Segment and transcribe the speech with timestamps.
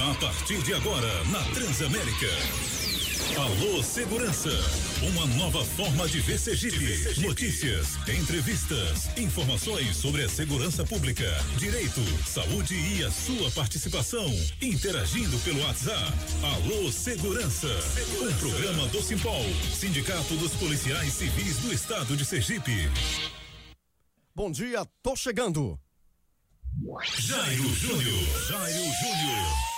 [0.00, 2.28] A partir de agora, na Transamérica.
[3.36, 4.48] Alô Segurança,
[5.02, 7.20] uma nova forma de ver Sergipe.
[7.20, 11.26] Notícias, entrevistas, informações sobre a segurança pública,
[11.58, 14.24] direito, saúde e a sua participação.
[14.62, 16.12] Interagindo pelo WhatsApp.
[16.44, 17.68] Alô Segurança,
[18.22, 19.44] um programa do Simpol,
[19.74, 22.88] Sindicato dos Policiais Civis do Estado de Sergipe.
[24.32, 25.76] Bom dia, tô chegando.
[27.18, 29.77] Jairo Júnior, Jairo Júnior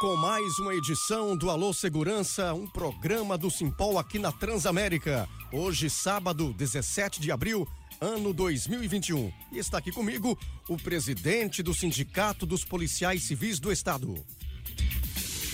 [0.00, 5.28] com mais uma edição do Alô Segurança, um programa do Simpol aqui na Transamérica.
[5.52, 7.68] Hoje, sábado, 17 de abril,
[8.00, 9.30] ano 2021.
[9.52, 10.38] E está aqui comigo
[10.70, 14.14] o presidente do Sindicato dos Policiais Civis do Estado.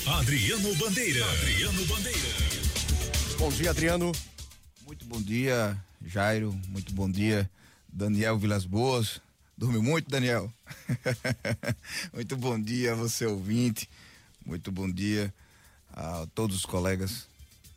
[0.06, 1.28] Adriano Bandeira.
[1.28, 2.28] Adriano Bandeira.
[3.38, 4.12] Bom dia, Adriano.
[4.86, 6.56] Muito bom dia, Jairo.
[6.68, 7.50] Muito bom dia,
[7.92, 9.20] Daniel Vilas Boas.
[9.58, 10.52] Dormiu muito, Daniel?
[12.14, 13.88] muito bom dia, você ouvinte.
[14.46, 15.34] Muito bom dia
[15.92, 17.26] a todos os colegas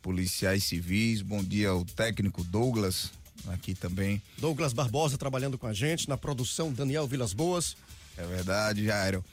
[0.00, 1.20] policiais civis.
[1.20, 3.10] Bom dia ao técnico Douglas,
[3.48, 4.22] aqui também.
[4.38, 7.76] Douglas Barbosa trabalhando com a gente na produção Daniel Vilas Boas.
[8.16, 9.24] É verdade, Jairo.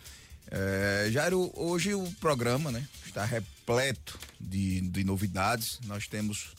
[0.50, 5.80] É, Jairo, hoje o programa né, está repleto de, de novidades.
[5.86, 6.56] Nós temos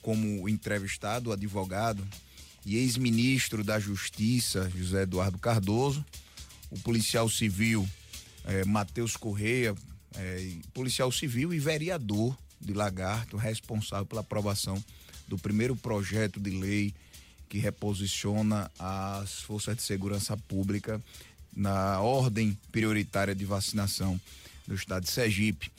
[0.00, 2.06] como entrevistado o advogado
[2.64, 6.06] e ex-ministro da Justiça, José Eduardo Cardoso,
[6.70, 7.84] o policial civil
[8.44, 9.74] é, Matheus Correia,
[10.14, 14.82] é, policial civil e vereador de Lagarto, responsável pela aprovação
[15.26, 16.94] do primeiro projeto de lei
[17.48, 21.02] que reposiciona as forças de segurança pública
[21.54, 24.20] na ordem prioritária de vacinação
[24.66, 25.70] do estado de Sergipe.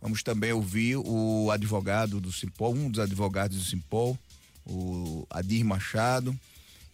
[0.00, 4.18] Vamos também ouvir o advogado do Simpol, um dos advogados do Simpol,
[4.64, 6.38] o Adir Machado,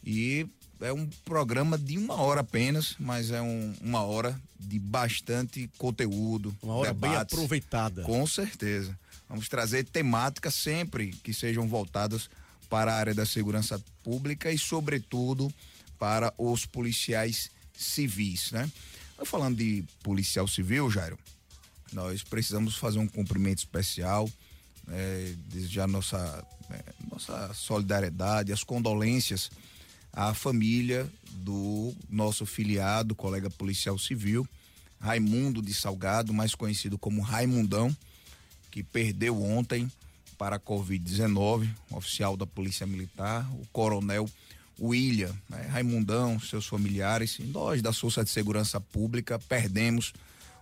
[0.05, 0.47] e
[0.85, 6.55] é um programa de uma hora apenas, mas é um, uma hora de bastante conteúdo.
[6.63, 8.03] Uma hora debates, bem aproveitada.
[8.03, 8.97] Com certeza.
[9.29, 12.29] Vamos trazer temáticas sempre que sejam voltadas
[12.69, 15.53] para a área da segurança pública e, sobretudo,
[15.99, 18.71] para os policiais civis, né?
[19.25, 21.19] Falando de policial civil, Jairo,
[21.93, 24.29] nós precisamos fazer um cumprimento especial,
[24.91, 29.51] é, desejar nossa, é, nossa solidariedade, as condolências
[30.15, 34.49] a família do nosso filiado, colega policial civil,
[35.01, 37.95] Raimundo de Salgado, mais conhecido como Raimundão,
[38.71, 39.91] que perdeu ontem
[40.39, 44.29] para a Covid-19, oficial da Polícia Militar, o coronel
[44.81, 45.67] William, né?
[45.71, 50.13] Raimundão, seus familiares, nós da Força de Segurança Pública perdemos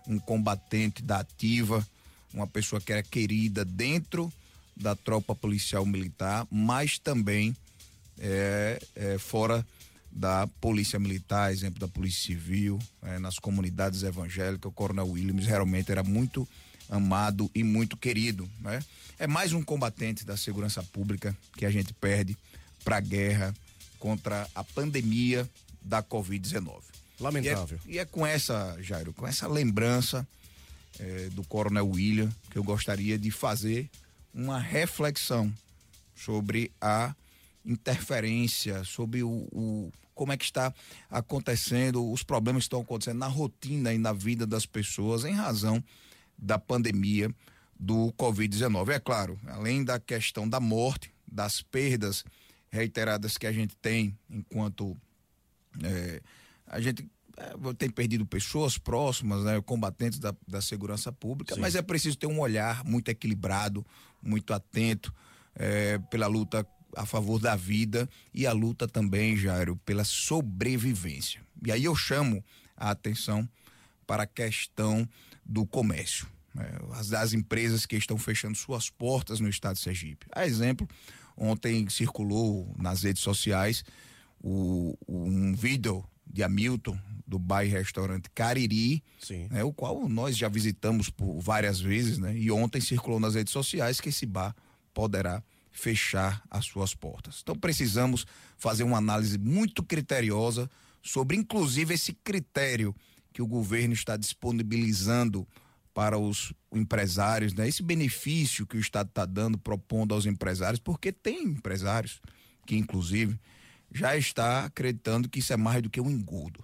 [0.07, 1.85] um combatente da ativa,
[2.33, 4.31] uma pessoa que era querida dentro
[4.75, 7.55] da tropa policial militar, mas também
[8.19, 9.65] é, é, fora
[10.11, 15.91] da polícia militar, exemplo da polícia civil, é, nas comunidades evangélicas, o coronel Williams realmente
[15.91, 16.47] era muito
[16.89, 18.79] amado e muito querido, né?
[19.17, 22.37] É mais um combatente da segurança pública que a gente perde
[22.83, 23.53] para a guerra
[23.97, 25.49] contra a pandemia
[25.81, 26.81] da Covid-19.
[27.19, 27.79] Lamentável.
[27.85, 30.27] E é, e é, com essa, Jairo, com essa lembrança
[30.99, 33.89] é, do coronel William que eu gostaria de fazer
[34.33, 35.51] uma reflexão
[36.15, 37.15] sobre a
[37.65, 40.73] interferência, sobre o, o, como é que está
[41.09, 45.83] acontecendo, os problemas que estão acontecendo na rotina e na vida das pessoas em razão
[46.37, 47.33] da pandemia
[47.79, 48.89] do Covid-19.
[48.89, 52.23] É claro, além da questão da morte, das perdas
[52.69, 54.97] reiteradas que a gente tem enquanto
[55.83, 56.21] é,
[56.67, 57.07] a gente
[57.37, 61.61] é, tem perdido pessoas próximas, né, combatentes da, da segurança pública, Sim.
[61.61, 63.85] mas é preciso ter um olhar muito equilibrado,
[64.21, 65.13] muito atento
[65.55, 71.41] é, pela luta a favor da vida e a luta também, Jairo, pela sobrevivência.
[71.65, 72.43] E aí eu chamo
[72.75, 73.47] a atenção
[74.05, 75.07] para a questão
[75.45, 76.27] do comércio.
[76.53, 76.69] Né?
[76.93, 80.25] As, das empresas que estão fechando suas portas no estado de Sergipe.
[80.31, 80.87] A exemplo,
[81.35, 83.83] ontem circulou nas redes sociais
[84.41, 89.03] o, um vídeo de Hamilton, do bairro restaurante Cariri,
[89.49, 92.35] né, o qual nós já visitamos por várias vezes, né?
[92.37, 94.55] E ontem circulou nas redes sociais que esse bar
[94.93, 95.41] poderá
[95.73, 97.39] fechar as suas portas.
[97.41, 98.25] Então precisamos
[98.57, 100.69] fazer uma análise muito criteriosa
[101.01, 102.95] sobre, inclusive, esse critério
[103.33, 105.45] que o governo está disponibilizando
[105.93, 107.67] para os empresários, né?
[107.67, 112.21] Esse benefício que o Estado está dando, propondo aos empresários, porque tem empresários
[112.65, 113.37] que, inclusive,
[113.91, 116.63] já está acreditando que isso é mais do que um engodo.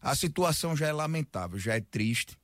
[0.00, 2.36] A situação já é lamentável, já é triste.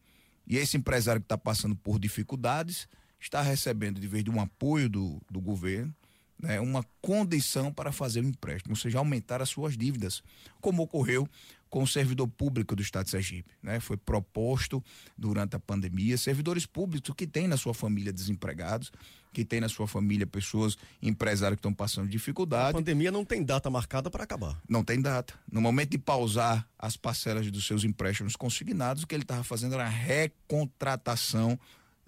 [0.47, 2.89] E esse empresário que está passando por dificuldades
[3.21, 5.95] está recebendo, de vez de um apoio do, do governo,
[6.39, 10.23] né, uma condição para fazer o um empréstimo, ou seja, aumentar as suas dívidas,
[10.61, 11.29] como ocorreu
[11.69, 13.53] com o servidor público do Estado de Sergipe.
[13.63, 13.79] Né?
[13.81, 14.83] Foi proposto
[15.17, 18.91] durante a pandemia, servidores públicos que têm na sua família desempregados,
[19.33, 22.71] que têm na sua família pessoas, empresários que estão passando dificuldade.
[22.71, 24.59] A pandemia não tem data marcada para acabar.
[24.67, 25.35] Não tem data.
[25.51, 29.75] No momento de pausar as parcelas dos seus empréstimos consignados, o que ele estava fazendo
[29.75, 31.59] era recontratação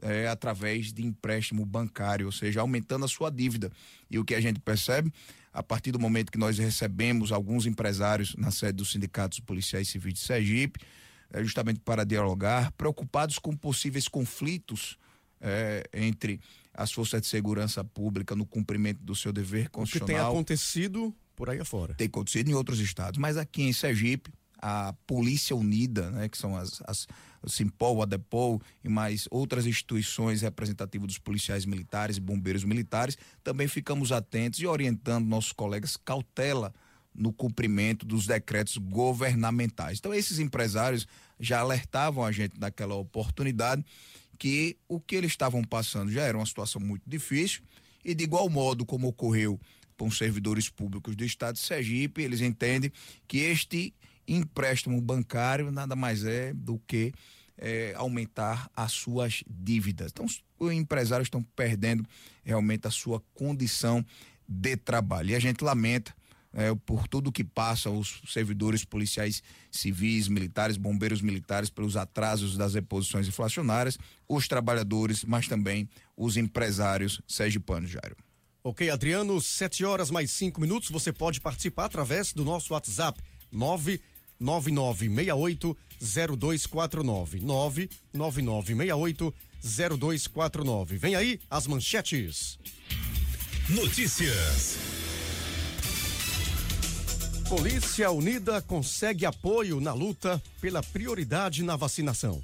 [0.03, 3.71] é, através de empréstimo bancário, ou seja, aumentando a sua dívida.
[4.11, 5.13] E o que a gente percebe,
[5.53, 10.15] a partir do momento que nós recebemos alguns empresários na sede dos sindicatos policiais civis
[10.15, 10.81] de Sergipe,
[11.33, 14.99] é, justamente para dialogar, preocupados com possíveis conflitos
[15.41, 16.41] é, entre
[16.75, 20.05] as forças de segurança pública no cumprimento do seu dever constitucional.
[20.05, 21.95] O que tem acontecido por aí afora.
[21.95, 26.57] Tem acontecido em outros estados, mas aqui em Sergipe, a Polícia Unida, né, que são
[26.57, 27.07] as, as
[27.43, 33.17] o Simpol, o Adepol e mais outras instituições representativas dos policiais militares e bombeiros militares,
[33.43, 36.73] também ficamos atentos e orientando nossos colegas cautela
[37.15, 39.99] no cumprimento dos decretos governamentais.
[39.99, 41.07] Então, esses empresários
[41.39, 43.85] já alertavam a gente naquela oportunidade
[44.39, 47.63] que o que eles estavam passando já era uma situação muito difícil
[48.05, 49.61] e, de igual modo como ocorreu
[49.99, 52.91] com os servidores públicos do Estado de Sergipe, eles entendem
[53.29, 53.93] que este
[54.37, 57.13] empréstimo bancário nada mais é do que
[57.59, 60.11] é, aumentar as suas dívidas.
[60.13, 60.27] Então,
[60.59, 62.05] os empresários estão perdendo
[62.43, 64.05] realmente a sua condição
[64.49, 65.31] de trabalho.
[65.31, 66.15] E a gente lamenta
[66.53, 72.75] é, por tudo que passa os servidores policiais civis, militares, bombeiros militares, pelos atrasos das
[72.75, 73.99] reposições inflacionárias,
[74.29, 78.17] os trabalhadores, mas também os empresários sergipanos, Jairo.
[78.63, 80.91] Ok, Adriano, sete horas mais cinco minutos.
[80.91, 83.19] Você pode participar através do nosso WhatsApp,
[83.51, 84.01] nove
[84.41, 87.41] 9968 0249.
[87.43, 90.97] 99968 0249.
[90.97, 92.59] Vem aí as manchetes.
[93.69, 94.79] Notícias.
[97.49, 102.41] Polícia Unida consegue apoio na luta pela prioridade na vacinação.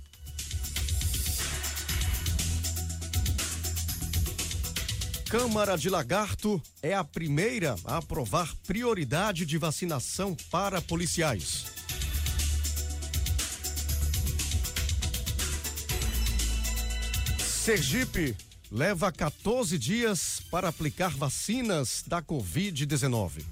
[5.30, 11.75] Câmara de Lagarto é a primeira a aprovar prioridade de vacinação para policiais.
[17.66, 18.36] Sergipe
[18.70, 23.42] leva 14 dias para aplicar vacinas da Covid-19.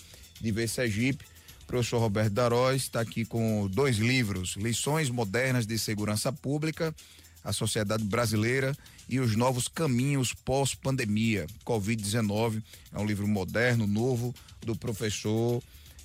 [0.42, 1.18] de.
[1.64, 6.96] O professor Roberto Daróis está aqui com dois livros: Lições Modernas de Segurança Pública,
[7.44, 8.76] a Sociedade Brasileira
[9.10, 12.62] e os Novos Caminhos Pós-Pandemia, Covid-19.
[12.94, 15.62] É um livro moderno, novo, do professor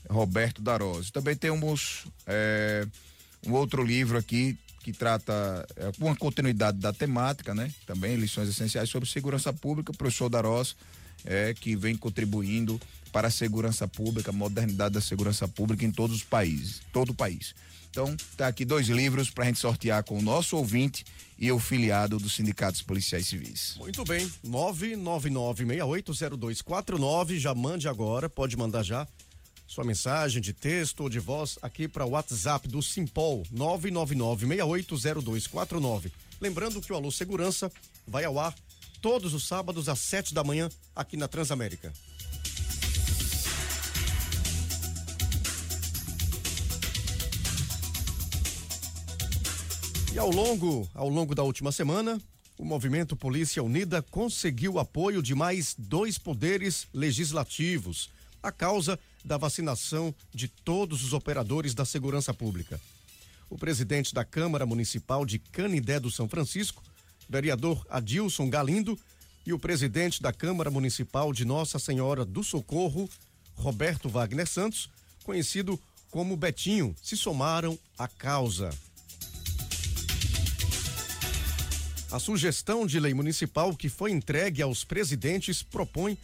[0.08, 1.10] Roberto Daróis.
[1.10, 2.86] Também temos é,
[3.46, 7.72] um outro livro aqui que trata é, uma continuidade da temática, né?
[7.86, 10.76] Também lições essenciais sobre segurança pública, o professor Daros,
[11.24, 12.80] é, que vem contribuindo
[13.12, 17.14] para a segurança pública, a modernidade da segurança pública em todos os países, todo o
[17.14, 17.54] país.
[17.90, 21.04] Então, tá aqui dois livros para a gente sortear com o nosso ouvinte
[21.38, 23.74] e o filiado dos sindicatos policiais civis.
[23.76, 29.06] Muito bem, 999680249, já mande agora, pode mandar já
[29.66, 36.10] sua mensagem de texto ou de voz aqui para o WhatsApp do Simpol 999680249.
[36.40, 37.70] Lembrando que o Alô Segurança
[38.06, 38.54] vai ao ar
[39.02, 41.92] todos os sábados às sete da manhã aqui na Transamérica.
[50.14, 52.20] E ao longo, ao longo da última semana,
[52.58, 58.10] o movimento Polícia Unida conseguiu apoio de mais dois poderes legislativos,
[58.42, 62.78] a causa da vacinação de todos os operadores da segurança pública.
[63.48, 66.82] O presidente da Câmara Municipal de Canidé do São Francisco,
[67.26, 68.98] vereador Adilson Galindo,
[69.46, 73.08] e o presidente da Câmara Municipal de Nossa Senhora do Socorro,
[73.54, 74.90] Roberto Wagner Santos,
[75.24, 78.70] conhecido como Betinho, se somaram à causa.
[82.12, 86.18] A sugestão de lei municipal que foi entregue aos presidentes propõe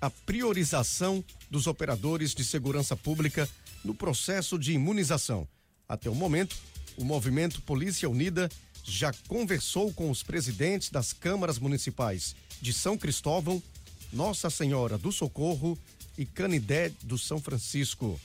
[0.00, 3.46] a priorização dos operadores de segurança pública
[3.84, 5.46] no processo de imunização.
[5.86, 6.56] Até o momento,
[6.96, 8.50] o movimento Polícia Unida
[8.82, 13.62] já conversou com os presidentes das câmaras municipais de São Cristóvão,
[14.10, 15.78] Nossa Senhora do Socorro
[16.16, 18.18] e Canidé do São Francisco.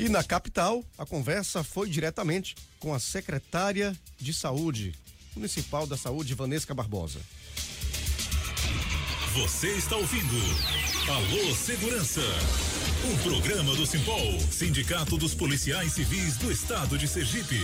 [0.00, 4.94] E na capital, a conversa foi diretamente com a secretária de Saúde
[5.36, 7.20] Municipal da Saúde, Vanesca Barbosa.
[9.34, 10.36] Você está ouvindo
[11.06, 12.22] Alô Segurança,
[13.12, 17.60] um programa do Simpol, Sindicato dos Policiais Civis do Estado de Sergipe.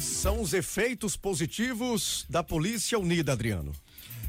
[0.00, 3.70] São os efeitos positivos da Polícia Unida, Adriano.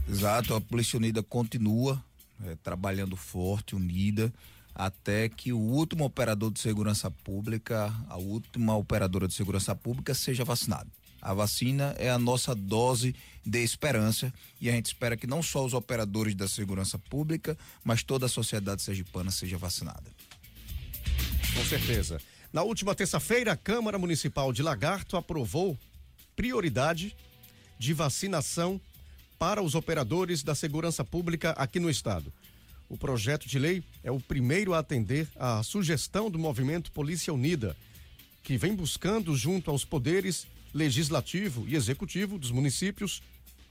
[0.07, 1.99] Exato, a Polícia Unida continua
[2.45, 4.31] é, trabalhando forte, unida
[4.79, 10.45] até que o último operador de segurança pública, a última operadora de segurança pública seja
[10.45, 10.89] vacinado.
[11.21, 13.13] A vacina é a nossa dose
[13.45, 18.03] de esperança e a gente espera que não só os operadores da segurança pública, mas
[18.03, 20.09] toda a sociedade sergipana seja vacinada.
[21.53, 22.21] Com certeza.
[22.53, 25.77] Na última terça-feira, a Câmara Municipal de Lagarto aprovou
[26.37, 27.13] prioridade
[27.77, 28.79] de vacinação
[29.37, 32.31] para os operadores da segurança pública aqui no estado.
[32.89, 37.77] O projeto de lei é o primeiro a atender à sugestão do movimento Polícia Unida,
[38.41, 43.21] que vem buscando, junto aos poderes legislativo e executivo dos municípios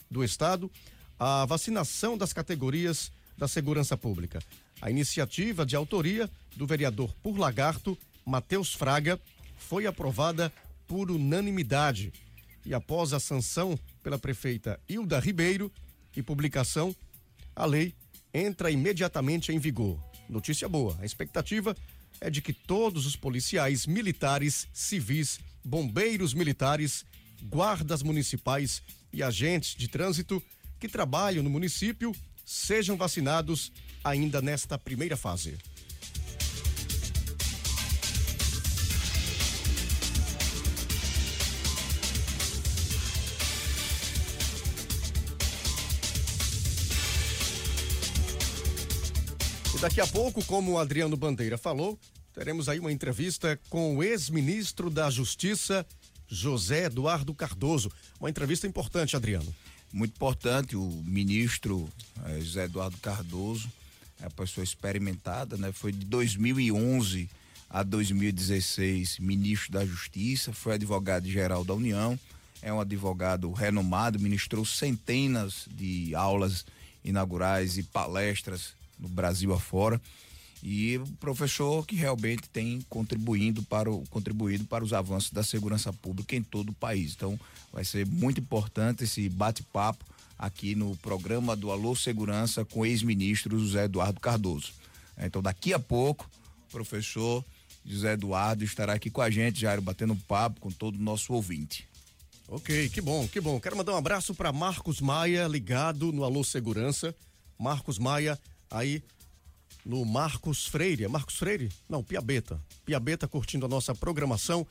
[0.08, 0.70] do estado,
[1.18, 4.40] a vacinação das categorias da segurança pública.
[4.80, 9.20] A iniciativa de autoria do vereador por Lagarto, Matheus Fraga,
[9.56, 10.52] foi aprovada
[10.86, 12.12] por unanimidade.
[12.64, 15.72] E após a sanção pela prefeita Hilda Ribeiro
[16.16, 16.94] e publicação,
[17.54, 17.92] a lei
[18.32, 19.98] entra imediatamente em vigor.
[20.28, 21.76] Notícia boa: a expectativa
[22.20, 27.04] é de que todos os policiais militares, civis, bombeiros militares,
[27.42, 28.82] guardas municipais
[29.12, 30.42] e agentes de trânsito
[30.78, 35.58] que trabalham no município sejam vacinados ainda nesta primeira fase.
[49.80, 51.98] Daqui a pouco, como o Adriano Bandeira falou,
[52.34, 55.86] teremos aí uma entrevista com o ex-ministro da Justiça,
[56.26, 57.90] José Eduardo Cardoso.
[58.18, 59.54] Uma entrevista importante, Adriano.
[59.92, 61.88] Muito importante, o ministro
[62.26, 63.70] eh, José Eduardo Cardoso
[64.20, 65.70] é uma pessoa experimentada, né?
[65.72, 67.30] Foi de 2011
[67.70, 72.18] a 2016 ministro da Justiça, foi advogado-geral da União,
[72.60, 76.66] é um advogado renomado, ministrou centenas de aulas
[77.04, 80.00] inaugurais e palestras no Brasil afora
[80.62, 86.34] e professor que realmente tem contribuindo para o, contribuído para os avanços da segurança pública
[86.34, 87.14] em todo o país.
[87.14, 87.38] Então,
[87.72, 90.04] vai ser muito importante esse bate-papo
[90.38, 94.72] aqui no programa do Alô Segurança com o ex-ministro José Eduardo Cardoso.
[95.16, 96.28] Então, daqui a pouco,
[96.68, 97.44] o professor
[97.84, 101.86] José Eduardo estará aqui com a gente, Jairo, batendo papo com todo o nosso ouvinte.
[102.48, 103.60] Ok, que bom, que bom.
[103.60, 107.14] Quero mandar um abraço para Marcos Maia, ligado no Alô Segurança.
[107.58, 108.38] Marcos Maia,
[108.70, 109.02] aí
[109.84, 111.04] no Marcos Freire.
[111.04, 111.70] É Marcos Freire?
[111.88, 112.60] Não, Piabeta.
[112.84, 114.66] Piabeta curtindo a nossa programação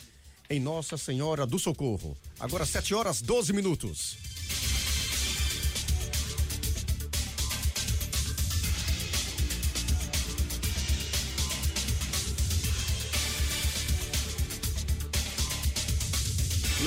[0.50, 2.18] em Nossa Senhora do Socorro.
[2.40, 4.18] Agora 7 horas 12 minutos.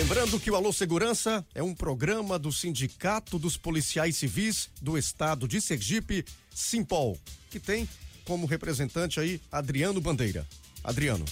[0.01, 5.47] Lembrando que o Alô Segurança é um programa do Sindicato dos Policiais Civis do Estado
[5.47, 7.19] de Sergipe, Simpol,
[7.51, 7.89] que tem
[8.25, 10.47] como representante aí Adriano Bandeira.
[10.85, 11.25] Adriano.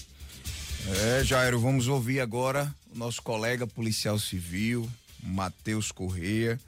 [0.87, 4.88] É, Jairo, vamos ouvir agora o nosso colega policial civil,
[5.22, 6.58] Matheus Correia.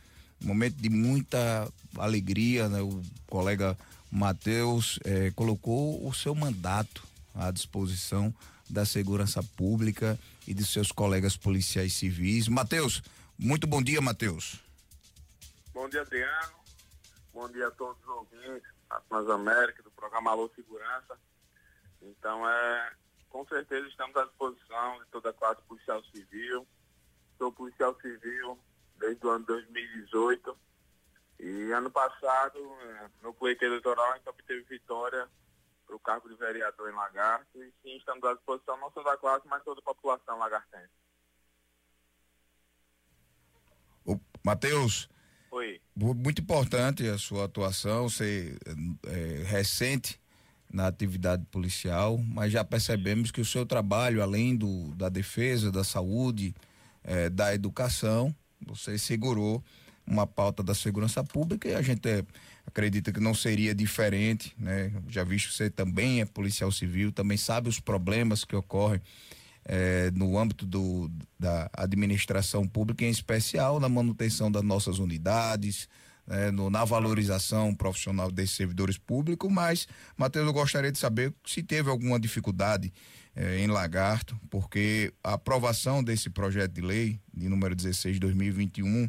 [0.40, 2.80] Momento de muita alegria, né?
[2.80, 3.76] O colega
[4.10, 7.02] Matheus é, colocou o seu mandato
[7.34, 8.34] à disposição
[8.68, 12.48] da segurança pública e de seus colegas policiais civis.
[12.48, 13.02] Matheus,
[13.38, 14.60] muito bom dia, Matheus.
[15.72, 16.59] Bom dia, Adriano.
[17.32, 21.16] Bom dia a todos os ouvintes da Transamérica, do programa Alô Segurança.
[22.02, 22.92] Então, é,
[23.28, 26.66] com certeza estamos à disposição de toda a classe policial civil.
[27.38, 28.58] Sou policial civil
[28.96, 30.58] desde o ano 2018.
[31.38, 35.28] E ano passado, é, no pleito eleitoral, a gente obteve vitória
[35.86, 37.62] para o cargo de vereador em Lagarto.
[37.62, 40.90] E sim, estamos à disposição não só da classe, mas toda a população lagartense.
[44.44, 45.08] Matheus,
[45.50, 45.80] Oi.
[45.96, 48.56] Muito importante a sua atuação, ser
[49.06, 50.20] é, recente
[50.72, 55.82] na atividade policial, mas já percebemos que o seu trabalho, além do, da defesa, da
[55.82, 56.54] saúde,
[57.02, 58.32] eh, da educação,
[58.64, 59.64] você segurou
[60.06, 62.24] uma pauta da segurança pública e a gente é,
[62.66, 64.92] acredita que não seria diferente, né?
[65.08, 69.00] Já visto que você também é policial civil, também sabe os problemas que ocorrem
[69.64, 75.88] é, no âmbito do, da administração pública, em especial na manutenção das nossas unidades,
[76.26, 79.86] né, no, na valorização profissional desses servidores públicos, mas,
[80.16, 82.92] Matheus, eu gostaria de saber se teve alguma dificuldade
[83.34, 89.08] é, em Lagarto, porque a aprovação desse projeto de lei, de número 16 de 2021,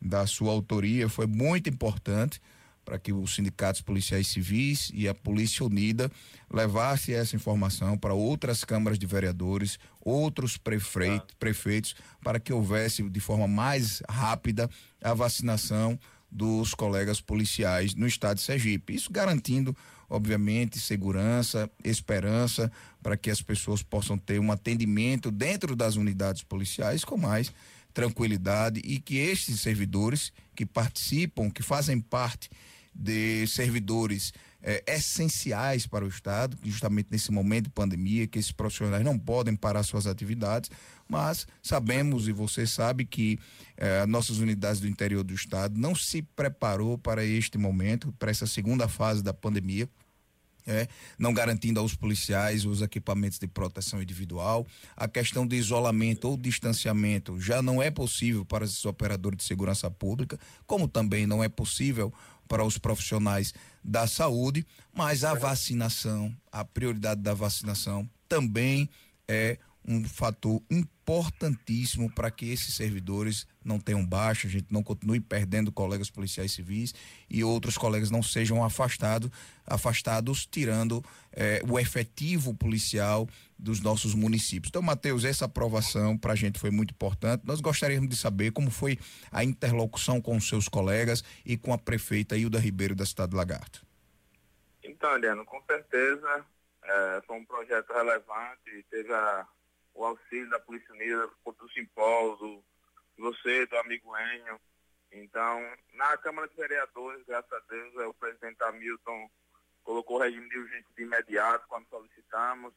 [0.00, 2.40] da sua autoria, foi muito importante
[2.84, 6.10] para que os sindicatos policiais civis e a Polícia Unida
[6.52, 11.36] levasse essa informação para outras câmaras de vereadores, outros prefeitos, ah.
[11.38, 14.68] prefeitos, para que houvesse de forma mais rápida
[15.02, 15.98] a vacinação
[16.30, 18.94] dos colegas policiais no estado de Sergipe.
[18.94, 19.76] Isso garantindo,
[20.08, 22.70] obviamente, segurança, esperança
[23.02, 27.52] para que as pessoas possam ter um atendimento dentro das unidades policiais com mais
[27.92, 32.48] tranquilidade e que estes servidores que participam, que fazem parte
[33.00, 39.02] de servidores eh, essenciais para o Estado, justamente nesse momento de pandemia, que esses profissionais
[39.02, 40.70] não podem parar suas atividades,
[41.08, 43.38] mas sabemos e você sabe que
[43.78, 48.46] eh, nossas unidades do interior do Estado não se preparou para este momento, para essa
[48.46, 49.88] segunda fase da pandemia
[50.66, 50.86] é,
[51.18, 54.66] não garantindo aos policiais os equipamentos de proteção individual.
[54.96, 59.90] A questão de isolamento ou distanciamento já não é possível para os operadores de segurança
[59.90, 62.12] pública, como também não é possível
[62.50, 68.90] para os profissionais da saúde, mas a vacinação, a prioridade da vacinação também
[69.28, 69.56] é
[69.86, 75.72] um fator importantíssimo para que esses servidores não tenham baixa, a gente não continue perdendo
[75.72, 76.94] colegas policiais civis
[77.28, 79.30] e outros colegas não sejam afastados,
[79.66, 84.70] afastados tirando eh, o efetivo policial dos nossos municípios.
[84.70, 87.42] Então, Matheus, essa aprovação para a gente foi muito importante.
[87.46, 88.98] Nós gostaríamos de saber como foi
[89.30, 93.36] a interlocução com os seus colegas e com a prefeita Hilda Ribeiro da cidade de
[93.36, 93.84] Lagarto.
[94.82, 96.44] Então, Adriano, com certeza
[96.82, 99.46] é, foi um projeto relevante, teve a
[100.00, 102.64] o auxílio da Polícia Unida, do Simpol, do
[103.18, 104.58] você, do amigo Enio.
[105.12, 105.60] Então,
[105.92, 109.30] na Câmara de Vereadores, graças a Deus, é, o presidente Hamilton
[109.82, 112.72] colocou o regime de urgência de imediato quando solicitamos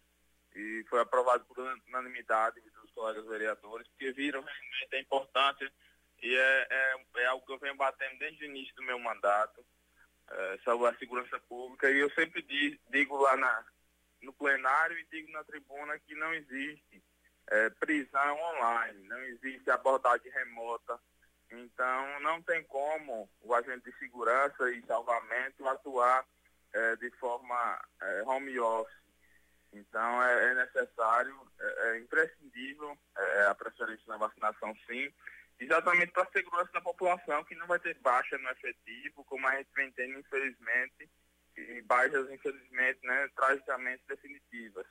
[0.54, 1.58] e foi aprovado por
[1.88, 5.72] unanimidade dos colegas vereadores, que viram realmente a importância
[6.22, 9.66] e é, é, é, algo que eu venho batendo desde o início do meu mandato,
[10.30, 13.66] é, salvar a segurança pública, e eu sempre digo, digo lá na,
[14.22, 17.02] no plenário e digo na tribuna que não existe
[17.50, 21.00] é, prisão online, não existe abordagem remota.
[21.52, 26.26] Então, não tem como o agente de segurança e salvamento atuar
[26.74, 29.04] é, de forma é, home office.
[29.72, 35.12] Então, é, é necessário, é, é imprescindível é, a preferência na vacinação, sim,
[35.60, 39.56] exatamente para a segurança da população, que não vai ter baixa no efetivo, como a
[39.58, 41.10] gente vem tendo, infelizmente,
[41.56, 44.86] e baixas, infelizmente, né, tragicamente definitivas.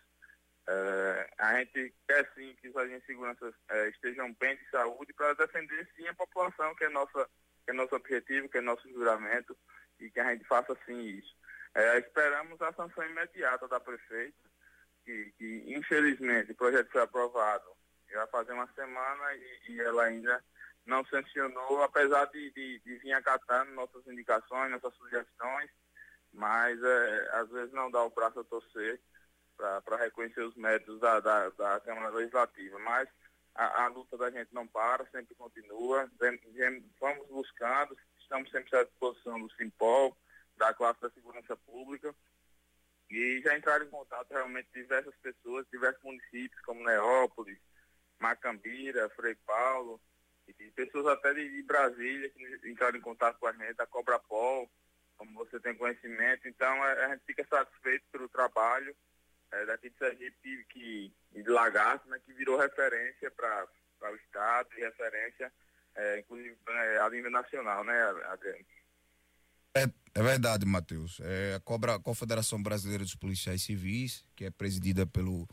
[0.69, 5.13] É, a gente quer sim que os agentes de segurança é, estejam bem de saúde
[5.13, 7.29] para defender sim a população, que é, nossa,
[7.65, 9.57] que é nosso objetivo, que é nosso juramento,
[9.99, 11.35] e que a gente faça sim isso.
[11.75, 14.37] É, esperamos a sanção imediata da prefeita,
[15.05, 17.65] que, que, infelizmente o projeto foi aprovado
[18.09, 20.45] já fazer uma semana e, e ela ainda
[20.87, 25.71] não sancionou, apesar de, de, de, vir acatando nossas indicações, nossas sugestões,
[26.33, 26.79] mas
[27.33, 29.01] às vezes não dá o braço a torcer
[29.81, 32.79] para reconhecer os méritos da, da, da, Câmara Legislativa.
[32.81, 33.09] Mas
[33.55, 36.11] a, a, luta da gente não para, sempre continua.
[37.01, 40.17] Vamos buscando, estamos sempre à disposição do Simpol,
[40.57, 42.15] da classe da segurança pública.
[43.11, 47.59] E já entraram em contato realmente diversas pessoas, diversos municípios, como Neópolis,
[48.19, 50.01] Macambira, Frei Paulo,
[50.49, 54.69] e pessoas até de, Brasília que entraram em contato com a gente, da Cobra Pol,
[55.17, 56.49] como você tem conhecimento.
[56.49, 58.97] Então a, a gente fica satisfeito pelo trabalho
[59.53, 63.67] é, daqui de Sergipe que, de Lagarto, né, que virou referência para
[64.11, 65.53] o Estado e referência,
[65.95, 68.65] é, inclusive, é, a nível nacional, né, Adriano?
[69.75, 69.85] É,
[70.15, 71.21] é verdade, Matheus.
[71.23, 75.49] É, a, Cobra, a Confederação Brasileira dos Policiais Civis, que é presidida pelo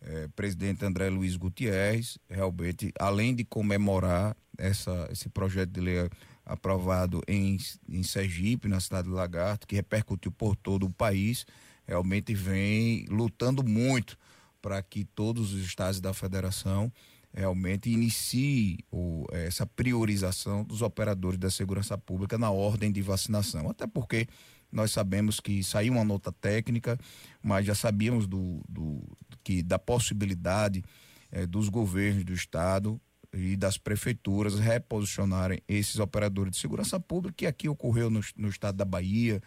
[0.00, 6.10] é, presidente André Luiz Gutierrez, realmente, além de comemorar essa, esse projeto de lei
[6.44, 7.56] aprovado em,
[7.88, 11.46] em Sergipe, na cidade de Lagarto, que repercutiu por todo o país,
[11.86, 14.16] realmente vem lutando muito
[14.60, 16.92] para que todos os estados da federação
[17.34, 23.70] realmente inicie o, essa priorização dos operadores da segurança pública na ordem de vacinação.
[23.70, 24.28] Até porque
[24.70, 26.98] nós sabemos que saiu uma nota técnica,
[27.42, 29.02] mas já sabíamos do, do
[29.42, 30.82] que da possibilidade
[31.30, 33.00] eh, dos governos do estado
[33.32, 38.76] e das prefeituras reposicionarem esses operadores de segurança pública, que aqui ocorreu no, no estado
[38.76, 39.42] da Bahia,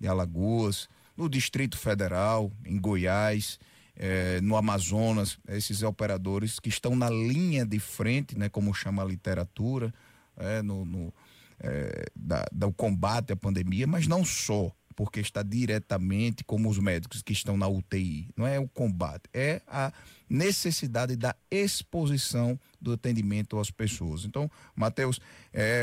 [0.00, 0.88] em Alagoas,
[1.20, 3.58] no Distrito Federal, em Goiás,
[3.94, 9.04] eh, no Amazonas, esses operadores que estão na linha de frente, né, como chama a
[9.04, 9.92] literatura,
[10.38, 11.12] eh, no, no
[11.58, 17.20] eh, da, do combate à pandemia, mas não só, porque está diretamente como os médicos
[17.20, 18.30] que estão na UTI.
[18.34, 19.92] Não é o combate, é a
[20.26, 24.24] necessidade da exposição do atendimento às pessoas.
[24.24, 25.20] Então, Matheus,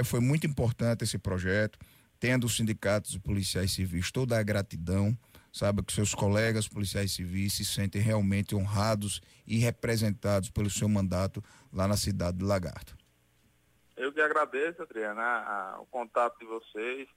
[0.06, 1.78] foi muito importante esse projeto,
[2.19, 5.17] tendo os sindicatos de policiais civis toda a gratidão
[5.58, 11.43] sabe que seus colegas policiais civis se sentem realmente honrados e representados pelo seu mandato
[11.74, 12.96] lá na cidade de Lagarto.
[13.96, 17.10] Eu que agradeço, Adriana, a, o contato de vocês.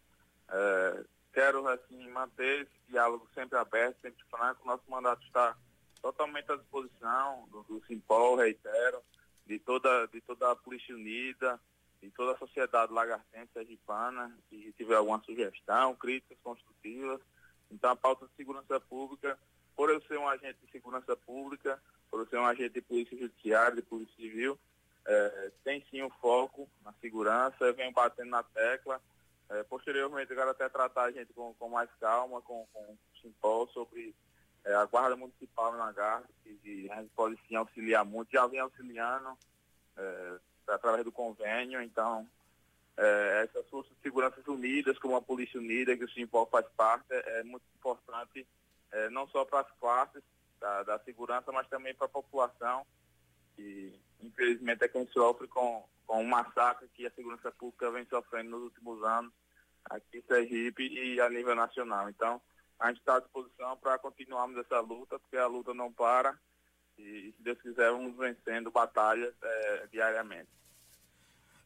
[0.48, 4.66] É, quero assim manter esse diálogo sempre aberto, sempre franco.
[4.66, 5.54] Nosso mandato está
[6.00, 9.02] totalmente à disposição do, do Simpol, reitero,
[9.46, 11.60] de toda, de toda a Polícia Unida,
[12.02, 17.20] de toda a sociedade lagartense sergipana, se tiver alguma sugestão, críticas construtivas,
[17.70, 19.38] então, a pauta de segurança pública,
[19.76, 21.80] por eu ser um agente de segurança pública,
[22.10, 24.58] por eu ser um agente de polícia judiciária, de polícia civil,
[25.06, 29.00] é, tem sim um foco na segurança, eu venho batendo na tecla.
[29.48, 33.66] É, posteriormente, eu quero até tratar a gente com, com mais calma, com, com Simpol,
[33.68, 34.14] sobre
[34.64, 38.60] é, a Guarda Municipal na Garra, que a gente pode sim auxiliar muito, já vem
[38.60, 39.36] auxiliando
[39.96, 42.28] é, através do convênio, então
[43.00, 47.06] é, essas forças de segurança unidas, como a Polícia Unida, que o Simpol faz parte,
[47.10, 48.46] é, muito importante,
[48.92, 50.22] é, não só para as classes
[50.60, 52.84] da, da, segurança, mas também para a população,
[53.56, 58.50] que infelizmente é quem sofre com, com o massacre que a segurança pública vem sofrendo
[58.50, 59.32] nos últimos anos,
[59.86, 62.10] aqui em Sergipe e a nível nacional.
[62.10, 62.38] Então,
[62.78, 66.38] a gente está à disposição para continuarmos essa luta, porque a luta não para,
[66.98, 70.50] e se Deus quiser, vamos vencendo batalhas é, diariamente.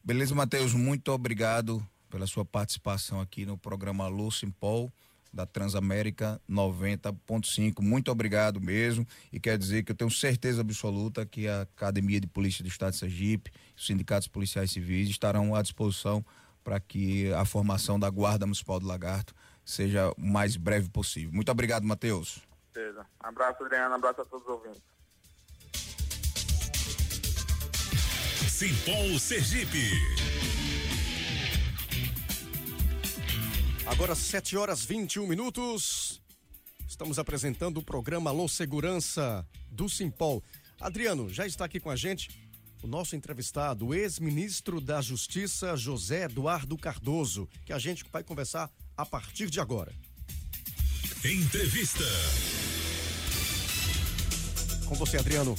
[0.05, 4.93] Beleza, Matheus, muito obrigado pela sua participação aqui no programa Alô Simpol
[5.33, 7.81] da Transamérica 90.5.
[7.81, 9.03] Muito obrigado mesmo.
[9.33, 12.91] E quer dizer que eu tenho certeza absoluta que a Academia de Polícia do Estado
[12.91, 16.23] de Sergipe, os sindicatos policiais civis estarão à disposição
[16.63, 19.33] para que a formação da Guarda Municipal do Lagarto
[19.65, 21.31] seja o mais breve possível.
[21.33, 22.43] Muito obrigado, Matheus.
[22.71, 23.07] Beleza.
[23.19, 23.95] Abraço, Adriano.
[23.95, 24.94] Abraço a todos os ouvintes.
[28.55, 29.91] Simpol Sergipe.
[33.85, 36.21] Agora 7 horas 21 minutos.
[36.87, 40.41] Estamos apresentando o programa Alô Segurança do Simpol.
[40.79, 42.29] Adriano, já está aqui com a gente
[42.81, 48.71] o nosso entrevistado, o ex-ministro da Justiça, José Eduardo Cardoso, que a gente vai conversar
[48.95, 49.91] a partir de agora.
[51.25, 52.05] Entrevista.
[54.87, 55.57] Com você, Adriano.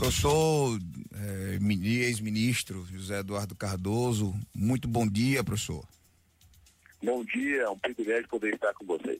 [0.00, 0.80] Professor,
[1.12, 1.58] é,
[2.06, 5.86] ex-ministro José Eduardo Cardoso, muito bom dia, professor.
[7.04, 9.18] Bom dia, é um privilégio poder estar com vocês.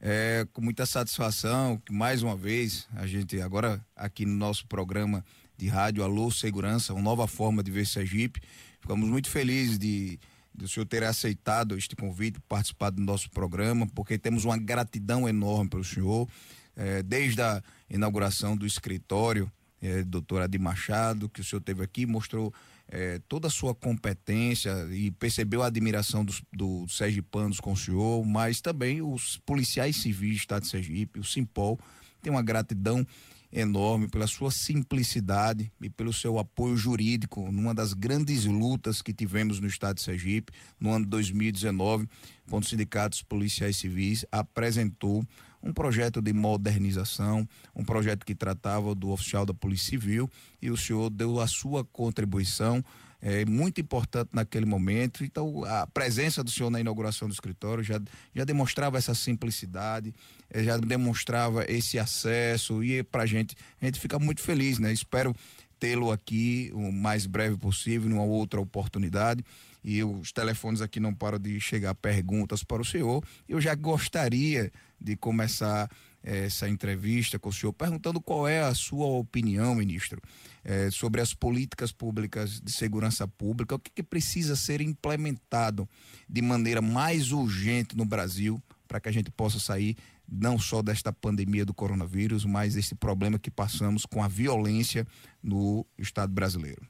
[0.00, 5.24] É, com muita satisfação que mais uma vez a gente agora aqui no nosso programa
[5.56, 8.40] de rádio Alô Segurança, uma nova forma de ver Sergipe.
[8.80, 10.20] Ficamos muito felizes de,
[10.54, 15.28] de o senhor ter aceitado este convite, participar do nosso programa, porque temos uma gratidão
[15.28, 16.28] enorme pelo senhor,
[16.76, 19.50] é, desde a inauguração do escritório
[19.84, 22.52] é, doutor Adi Machado, que o senhor teve aqui, mostrou
[22.88, 28.62] é, toda a sua competência e percebeu a admiração do Sergipanos com o senhor, mas
[28.62, 31.78] também os policiais civis do Estado de Sergipe, o Simpol,
[32.22, 33.06] tem uma gratidão
[33.52, 39.60] enorme pela sua simplicidade e pelo seu apoio jurídico numa das grandes lutas que tivemos
[39.60, 42.08] no estado de Sergipe no ano de 2019,
[42.48, 45.24] quando os sindicatos policiais civis apresentou
[45.64, 50.76] um projeto de modernização, um projeto que tratava do oficial da Polícia Civil e o
[50.76, 52.84] senhor deu a sua contribuição
[53.26, 55.24] é muito importante naquele momento.
[55.24, 57.98] Então, a presença do senhor na inauguração do escritório já,
[58.34, 60.12] já demonstrava essa simplicidade,
[60.50, 64.92] eh, já demonstrava esse acesso e para a gente, a gente fica muito feliz, né?
[64.92, 65.34] Espero
[65.80, 69.42] tê-lo aqui o mais breve possível, numa outra oportunidade.
[69.82, 73.24] E os telefones aqui não param de chegar perguntas para o senhor.
[73.48, 74.70] Eu já gostaria
[75.04, 75.90] de começar
[76.22, 80.20] eh, essa entrevista com o senhor perguntando qual é a sua opinião, ministro,
[80.64, 85.86] eh, sobre as políticas públicas de segurança pública, o que, que precisa ser implementado
[86.26, 91.12] de maneira mais urgente no Brasil para que a gente possa sair não só desta
[91.12, 95.06] pandemia do coronavírus, mas esse problema que passamos com a violência
[95.42, 96.88] no Estado brasileiro.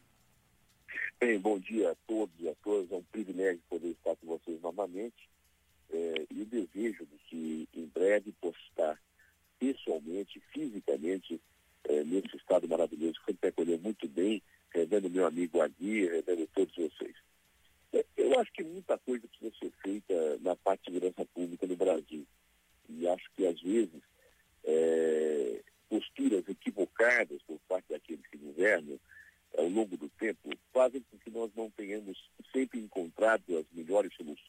[1.19, 2.93] Bem, bom dia a todos e a todas.
[2.93, 5.29] É um privilégio poder estar com vocês novamente.
[5.95, 9.01] É, e o desejo de que em breve possa estar
[9.61, 11.41] pessoalmente, fisicamente,
[11.85, 16.75] é, nesse estado maravilhoso que sempre acolheu muito bem, rendendo meu amigo Agui, rendendo todos
[16.75, 17.15] vocês.
[17.93, 21.77] É, eu acho que muita coisa precisa ser feita na parte de segurança pública no
[21.77, 22.27] Brasil.
[22.89, 24.03] E acho que, às vezes,
[24.65, 28.99] é, posturas equivocadas por parte daqueles que governam
[29.57, 32.19] ao longo do tempo fazem com que nós não tenhamos
[32.53, 34.44] sempre encontrado as melhores soluções,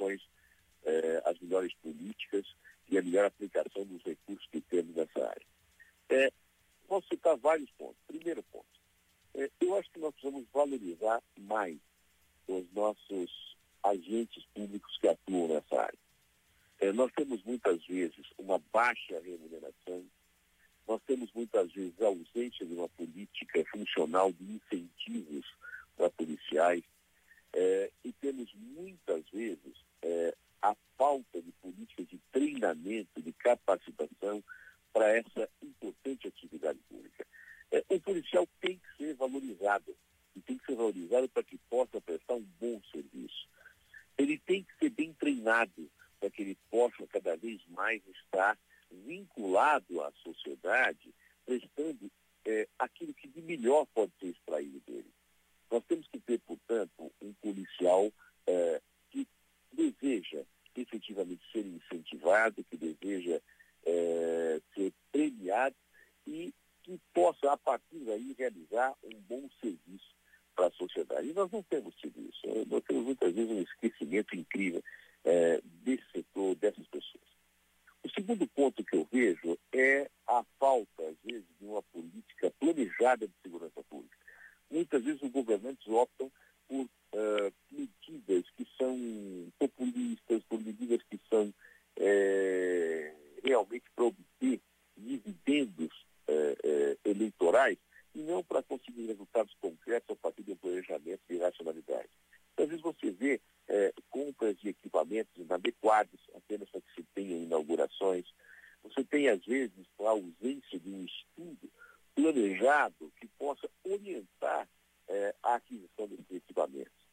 [108.83, 111.71] Você tem, às vezes, a ausência de um estudo
[112.13, 114.67] planejado que possa orientar
[115.07, 117.05] é, a aquisição desses equipamentos.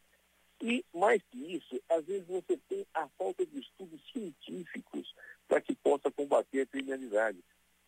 [0.62, 5.12] E, mais que isso, às vezes você tem a falta de estudos científicos
[5.48, 7.42] para que possa combater a criminalidade.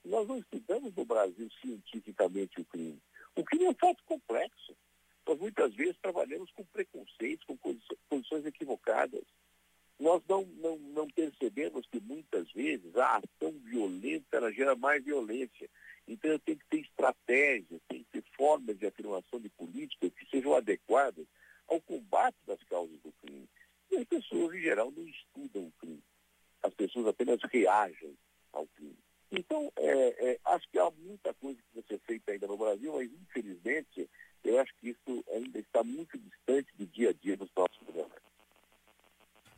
[0.04, 3.00] Nós não estudamos no Brasil cientificamente o crime.
[3.37, 4.76] O crime é um fato complexo.
[5.26, 7.56] Nós muitas vezes trabalhamos com preconceitos, com
[8.08, 9.22] condições equivocadas.
[9.98, 15.68] Nós não, não, não percebemos que muitas vezes a ação violenta ela gera mais violência.
[16.07, 20.28] Então eu tenho que ter estratégias, tem que ter formas de afirmação de políticas que
[20.28, 21.26] sejam adequadas
[21.68, 23.48] ao combate das causas do crime.
[23.90, 26.02] E as pessoas, em geral, não estudam o crime.
[26.62, 28.16] As pessoas apenas reagem
[28.52, 28.96] ao crime.
[29.30, 32.92] Então, é, é, acho que há muita coisa que vai ser feita ainda no Brasil,
[32.92, 34.09] mas infelizmente
[34.44, 38.23] eu acho que isso ainda está muito distante do dia a dia dos nossos governantes.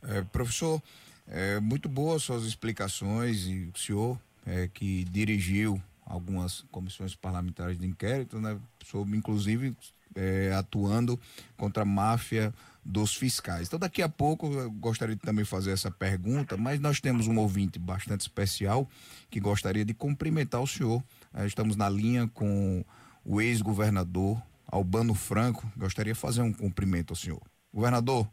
[0.07, 0.81] É, professor,
[1.27, 7.85] é, muito boas suas explicações e o senhor é, que dirigiu algumas comissões parlamentares de
[7.85, 9.75] inquérito, né, sobre inclusive
[10.15, 11.19] é, atuando
[11.57, 13.67] contra a máfia dos fiscais.
[13.67, 17.37] Então, daqui a pouco eu gostaria de também fazer essa pergunta, mas nós temos um
[17.37, 18.89] ouvinte bastante especial
[19.29, 21.03] que gostaria de cumprimentar o senhor.
[21.33, 22.83] É, estamos na linha com
[23.25, 25.69] o ex-governador Albano Franco.
[25.75, 27.41] Gostaria de fazer um cumprimento ao senhor.
[27.73, 28.27] Governador,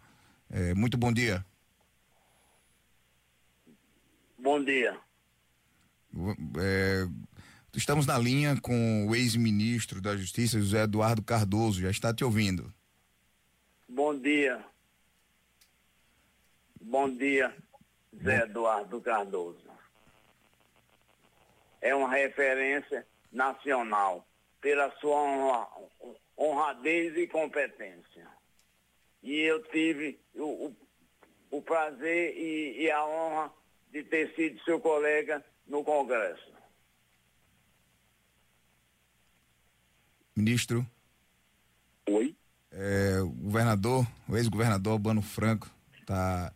[0.49, 1.45] é, muito bom dia.
[4.45, 4.95] Bom dia.
[6.61, 7.09] É,
[7.75, 11.81] estamos na linha com o ex-ministro da Justiça, José Eduardo Cardoso.
[11.81, 12.71] Já está te ouvindo.
[13.89, 14.63] Bom dia.
[16.79, 17.57] Bom dia,
[18.23, 19.65] Zé Eduardo Cardoso.
[21.81, 24.29] É uma referência nacional
[24.61, 25.69] pela sua honra,
[26.37, 28.29] honradez e competência.
[29.23, 30.77] E eu tive o, o,
[31.51, 33.64] o prazer e, e, a honra
[33.95, 36.53] de ter sido seu colega no Congresso.
[40.35, 40.85] Ministro.
[42.09, 42.35] Oi.
[42.73, 46.53] É, o governador, o ex-governador Albano Franco, está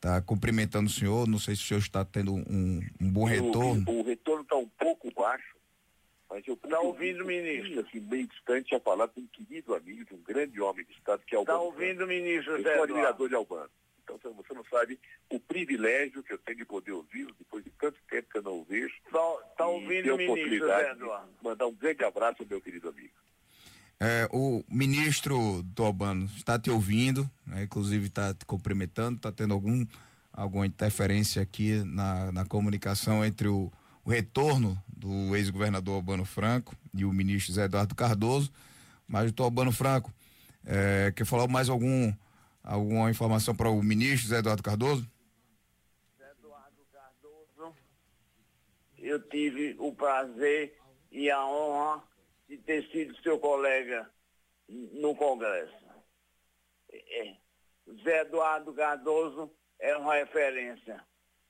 [0.00, 1.28] tá cumprimentando o senhor.
[1.28, 3.84] Não sei se o senhor está tendo um, um bom retorno.
[3.86, 5.54] O, o retorno está um pouco baixo
[6.30, 7.78] mas eu está ouvindo, ministro?
[7.78, 11.22] Assim, bem distante a falar com um querido amigo, de um grande homem de Estado,
[11.24, 11.58] que é Albano.
[11.58, 13.70] Está ouvindo, ministro, Eu sou admirador de Albano.
[14.04, 14.98] Então você não sabe
[15.30, 18.60] o privilégio que eu tenho de poder ouvi-lo depois de tanto tempo que eu não
[18.60, 18.94] o vejo.
[19.06, 19.18] Está
[19.56, 21.32] tá ouvindo, ministro Zé Eduardo?
[21.42, 23.14] Mandar um grande abraço ao meu querido amigo.
[24.00, 29.86] É, o ministro Tobano está te ouvindo, né, inclusive está te cumprimentando, está tendo algum,
[30.32, 33.72] alguma interferência aqui na, na comunicação entre o,
[34.04, 38.52] o retorno do ex-governador Albano Franco e o ministro Zé Eduardo Cardoso.
[39.06, 40.12] Mas o Albano Franco,
[40.64, 42.12] é, quer falar mais algum,
[42.64, 45.06] alguma informação para o ministro Zé Eduardo Cardoso?
[46.18, 47.76] Zé Eduardo Cardoso,
[48.98, 50.76] eu tive o prazer
[51.12, 52.02] e a honra
[52.48, 54.10] de ter sido seu colega
[54.68, 55.84] no Congresso.
[56.90, 57.36] É,
[58.02, 61.04] Zé Eduardo Cardoso é uma referência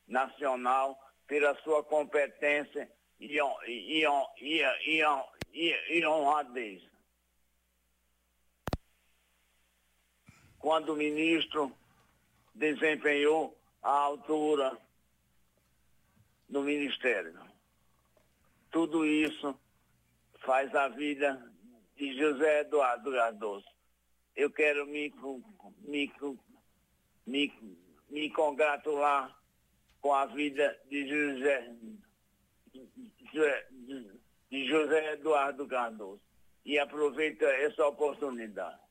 [0.07, 4.05] nacional pela sua competência e, e,
[4.41, 5.03] e,
[5.53, 6.83] e, e honradez.
[10.65, 11.71] Quando o ministro
[12.55, 14.75] desempenhou a altura
[16.49, 17.39] no ministério.
[18.71, 19.55] Tudo isso
[20.39, 21.53] faz a vida
[21.97, 23.67] de José Eduardo Cardoso.
[24.35, 25.13] Eu quero me,
[25.83, 26.11] me,
[27.27, 29.39] me, me congratular
[30.01, 31.75] com a vida de José,
[34.51, 36.23] de José Eduardo Cardoso.
[36.65, 38.84] E aproveita essa oportunidade.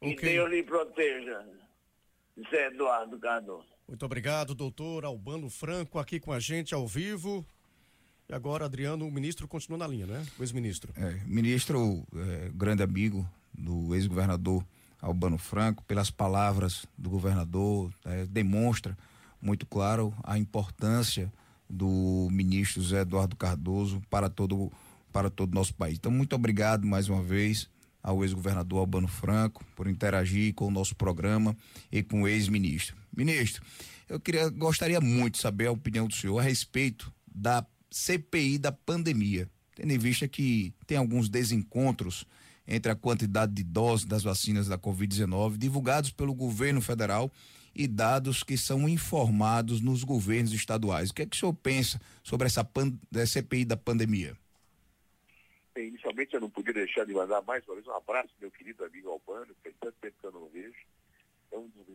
[0.00, 0.14] Okay.
[0.14, 1.44] Que Deus lhe proteja,
[2.36, 3.66] José Eduardo Cardoso.
[3.88, 7.44] Muito obrigado, doutor Albano Franco, aqui com a gente ao vivo.
[8.28, 10.24] E agora, Adriano, o ministro continua na linha, né?
[10.38, 10.92] O ex-ministro.
[10.96, 14.64] É, ministro, é, grande amigo do ex-governador
[15.00, 18.96] Albano Franco, pelas palavras do governador, é, demonstra
[19.40, 21.32] muito claro a importância
[21.68, 24.70] do ministro José Eduardo Cardoso para todo
[25.10, 25.96] para todo o nosso país.
[25.96, 27.68] Então, muito obrigado mais uma vez
[28.02, 31.56] ao ex-governador Albano Franco por interagir com o nosso programa
[31.90, 32.96] e com o ex-ministro.
[33.14, 33.62] Ministro,
[34.08, 38.72] eu queria gostaria muito de saber a opinião do senhor a respeito da CPI da
[38.72, 42.24] pandemia, tendo em vista que tem alguns desencontros
[42.66, 47.32] entre a quantidade de doses das vacinas da Covid-19 divulgados pelo governo federal
[47.74, 51.10] e dados que são informados nos governos estaduais.
[51.10, 52.92] O que é que o senhor pensa sobre essa pan
[53.26, 54.36] CPI da pandemia?
[55.78, 58.84] Bem, inicialmente eu não podia deixar de mandar mais uma vez um abraço meu querido
[58.84, 60.84] amigo Albano, que faz tanto tempo que eu não vejo.
[61.52, 61.86] É um dos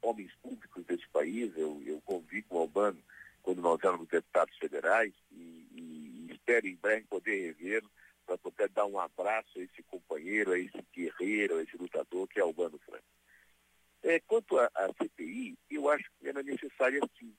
[0.00, 1.54] homens públicos desse país.
[1.54, 2.98] Eu, eu convido o Albano
[3.42, 7.90] quando nós éramos deputados federais, e, e, e espero em breve poder revê-lo
[8.24, 12.40] para poder dar um abraço a esse companheiro, a esse guerreiro, a esse lutador que
[12.40, 13.04] é Albano Franco.
[14.04, 14.70] É, quanto à
[15.02, 17.34] CPI, eu acho que era necessária sim.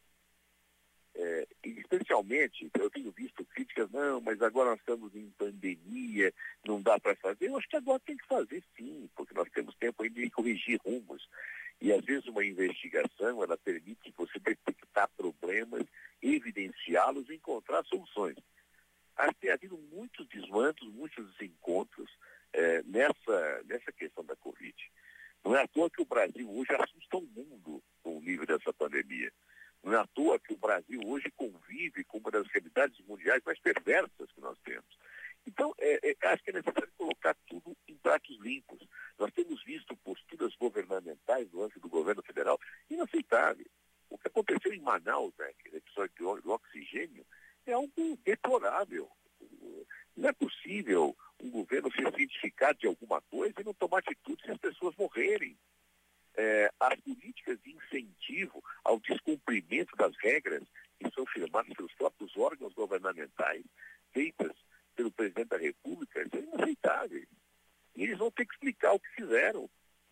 [1.15, 6.34] É, especialmente, eu tenho visto críticas, não, mas agora nós estamos em pandemia,
[6.65, 7.48] não dá para fazer.
[7.48, 10.80] Eu acho que agora tem que fazer sim, porque nós temos tempo ainda de corrigir
[10.86, 11.28] rumos.
[11.82, 15.86] E às vezes uma investigação, ela permite você detectar problemas,
[16.22, 18.36] evidenciá-los e encontrar soluções.
[19.15, 22.10] Acho que tem havido muitos desmantos, muitos desencontros
[22.54, 24.76] é, nessa, nessa questão da Covid.
[25.43, 28.74] Não é à toa que o Brasil hoje assusta o mundo com o nível dessa
[28.74, 29.32] pandemia.
[29.84, 33.60] Não é à toa que o Brasil hoje convive com uma das realidades mundiais mais
[33.60, 34.98] perversas que nós temos.
[35.48, 38.80] Então, é, é, acho que é necessário colocar tudo em pratos limpos.
[39.18, 43.68] Nós temos visto posturas governamentais no âmbito do governo federal inaceitáveis.
[44.10, 47.26] O que aconteceu em Manaus, né, aquele episódio do oxigênio,
[47.65, 49.10] é algo deplorável.
[50.15, 54.52] Não é possível um governo ser cientificado de alguma coisa e não tomar atitude se
[54.52, 55.58] as pessoas morrerem.
[56.41, 60.63] É, as políticas de incentivo ao descumprimento das regras
[60.97, 63.65] que são firmadas pelos próprios órgãos governamentais,
[64.13, 64.54] feitas
[64.95, 67.28] pelo presidente da República, são inaceitáveis.
[67.93, 69.69] E eles vão ter que explicar o que fizeram.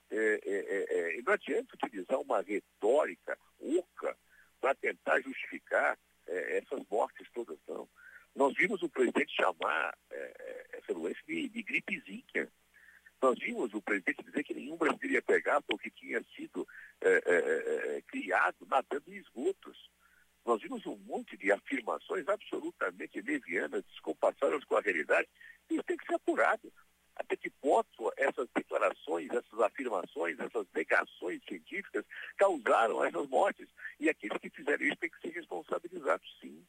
[0.10, 4.18] É, é, é, é não adianta utilizar uma retórica oca
[4.60, 7.88] para tentar justificar é, essas mortes todas, não.
[8.36, 12.52] Nós vimos o presidente chamar é, essa doença de, de gripezinha.
[13.22, 16.68] Nós vimos o presidente dizer que nenhum brasileiro ia pegar porque tinha sido
[18.08, 19.90] criado nadando em esgotos.
[20.46, 25.28] Nós vimos um monte de afirmações absolutamente levianas, descompassadas com a realidade.
[25.70, 26.72] Isso tem que ser apurado.
[27.16, 32.06] Até que ponto essas declarações, essas afirmações, essas negações científicas
[32.38, 33.68] causaram essas mortes?
[34.00, 36.64] E aqueles que fizeram isso têm que ser responsabilizados, sim,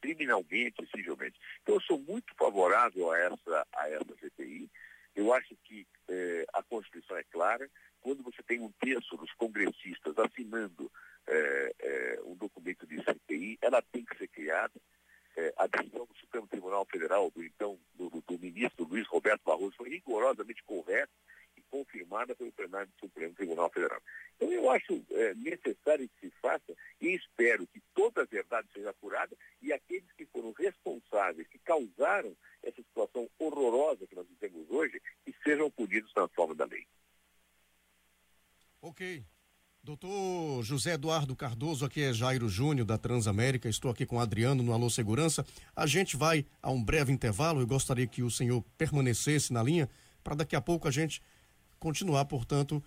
[0.00, 1.38] criminalmente, civilmente.
[1.62, 4.68] Então, eu sou muito favorável a essa, a essa CPI.
[5.14, 7.70] Eu acho que eh, a Constituição é clara.
[8.02, 10.92] Quando você tem um terço dos congressistas assinando
[11.26, 14.78] é, é, um documento de CPI, ela tem que ser criada.
[15.34, 19.74] É, a decisão do Supremo Tribunal Federal, do então do, do, ministro Luiz Roberto Barroso,
[19.76, 21.10] foi rigorosamente correta
[21.56, 24.02] e confirmada pelo plenário do Supremo Tribunal Federal.
[24.36, 28.90] Então eu acho é, necessário que se faça e espero que toda a verdade seja
[28.90, 35.00] apurada e aqueles que foram responsáveis, que causaram essa situação horrorosa que nós vivemos hoje,
[35.86, 36.86] punidos na forma da lei.
[38.80, 39.24] Ok.
[39.84, 44.72] Doutor José Eduardo Cardoso, aqui é Jairo Júnior da Transamérica, estou aqui com Adriano no
[44.72, 45.44] Alô Segurança.
[45.74, 49.90] A gente vai a um breve intervalo, eu gostaria que o senhor permanecesse na linha
[50.22, 51.20] para daqui a pouco a gente
[51.80, 52.82] continuar, portanto,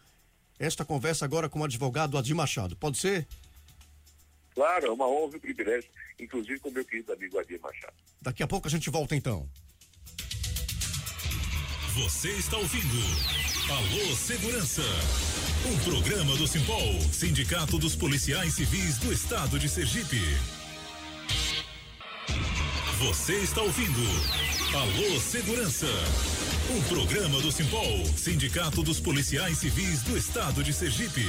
[0.57, 2.77] esta conversa agora com o advogado Adir Machado.
[2.77, 3.27] Pode ser?
[4.53, 7.93] Claro, é uma honra e um privilégio, inclusive com meu querido amigo Adir Machado.
[8.21, 9.49] Daqui a pouco a gente volta então.
[11.95, 12.97] Você está ouvindo
[13.71, 14.81] Alô Segurança.
[15.65, 20.19] Um programa do Simpol, Sindicato dos Policiais Civis do Estado de Sergipe.
[22.99, 24.01] Você está ouvindo
[24.75, 25.87] Alô Segurança.
[26.75, 31.25] Um programa do Simpol, Sindicato dos Policiais Civis do Estado de Sergipe.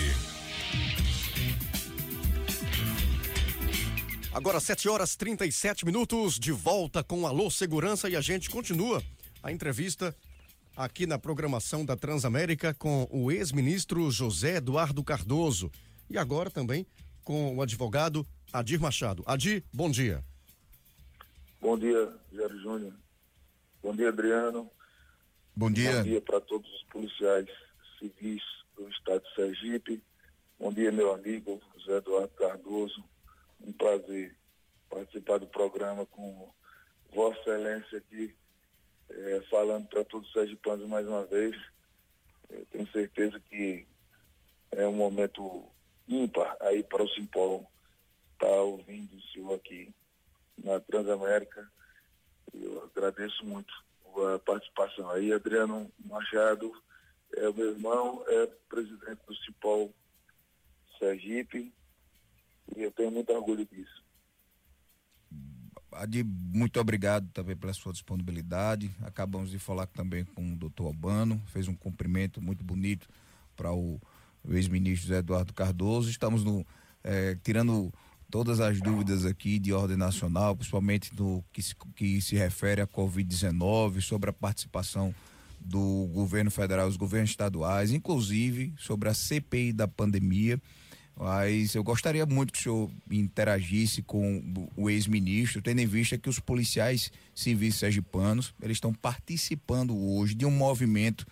[4.32, 9.00] Agora 7 horas 37 minutos, de volta com Alô Segurança e a gente continua
[9.44, 10.12] a entrevista
[10.76, 15.72] aqui na programação da Transamérica com o ex-ministro José Eduardo Cardoso
[16.10, 16.86] e agora também
[17.24, 19.24] com o advogado Adir Machado.
[19.26, 20.22] Adir, bom dia.
[21.60, 22.92] Bom dia, Jair Júnior.
[23.82, 24.70] Bom dia, Adriano.
[25.56, 25.96] Bom dia.
[25.96, 27.48] Bom dia para todos os policiais
[27.98, 28.42] civis
[28.76, 30.02] do estado de Sergipe.
[30.60, 33.02] Bom dia, meu amigo José Eduardo Cardoso.
[33.60, 34.36] Um prazer
[34.90, 36.50] participar do programa com
[37.14, 38.34] Vossa Excelência aqui
[39.10, 41.56] é, falando para todos os sergipanos mais uma vez.
[42.50, 43.86] Eu tenho certeza que
[44.72, 45.64] é um momento
[46.08, 47.66] ímpar aí para o Simpol
[48.34, 49.92] estar tá ouvindo o senhor aqui
[50.62, 51.68] na Transamérica.
[52.54, 53.72] Eu agradeço muito
[54.34, 55.32] a participação aí.
[55.32, 56.72] Adriano Machado
[57.36, 59.92] é o meu irmão, é presidente do Cipol
[60.98, 61.72] Sergipe
[62.74, 64.05] e eu tenho muito orgulho disso.
[65.98, 68.90] Adi, muito obrigado também pela sua disponibilidade.
[69.02, 73.08] Acabamos de falar também com o doutor Albano, fez um cumprimento muito bonito
[73.56, 74.00] para o,
[74.48, 76.10] ex-ministro Eduardo Cardoso.
[76.10, 76.64] Estamos no,
[77.02, 77.92] é, tirando
[78.30, 82.86] todas as dúvidas aqui de ordem nacional, principalmente no que se, que se refere à
[82.86, 85.14] Covid-19, sobre a participação
[85.60, 90.60] do governo federal, os governos estaduais, inclusive sobre a CPI da pandemia.
[91.18, 94.42] Mas eu gostaria muito que o senhor interagisse com
[94.76, 100.44] o ex-ministro, tendo em vista que os policiais civis sergipanos, eles estão participando hoje de
[100.44, 101.26] um movimento,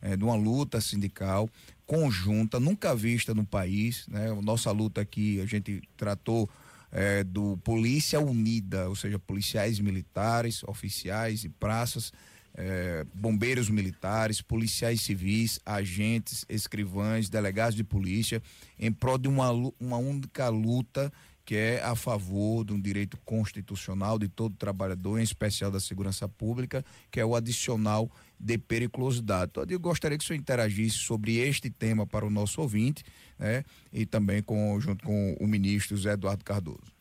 [0.00, 1.50] é, de uma luta sindical
[1.86, 4.32] conjunta, nunca vista no país, né?
[4.42, 6.50] Nossa luta aqui, a gente tratou
[6.90, 12.12] é, do Polícia Unida, ou seja, policiais militares, oficiais e praças,
[12.56, 18.42] é, bombeiros militares, policiais civis, agentes, escrivães, delegados de polícia,
[18.78, 21.12] em prol de uma, uma única luta
[21.44, 26.28] que é a favor de um direito constitucional de todo trabalhador, em especial da segurança
[26.28, 29.50] pública, que é o adicional de periculosidade.
[29.50, 33.04] Então, eu gostaria que o senhor interagisse sobre este tema para o nosso ouvinte,
[33.38, 33.62] né?
[33.92, 36.92] E também com, junto com o ministro Zé Eduardo Cardoso.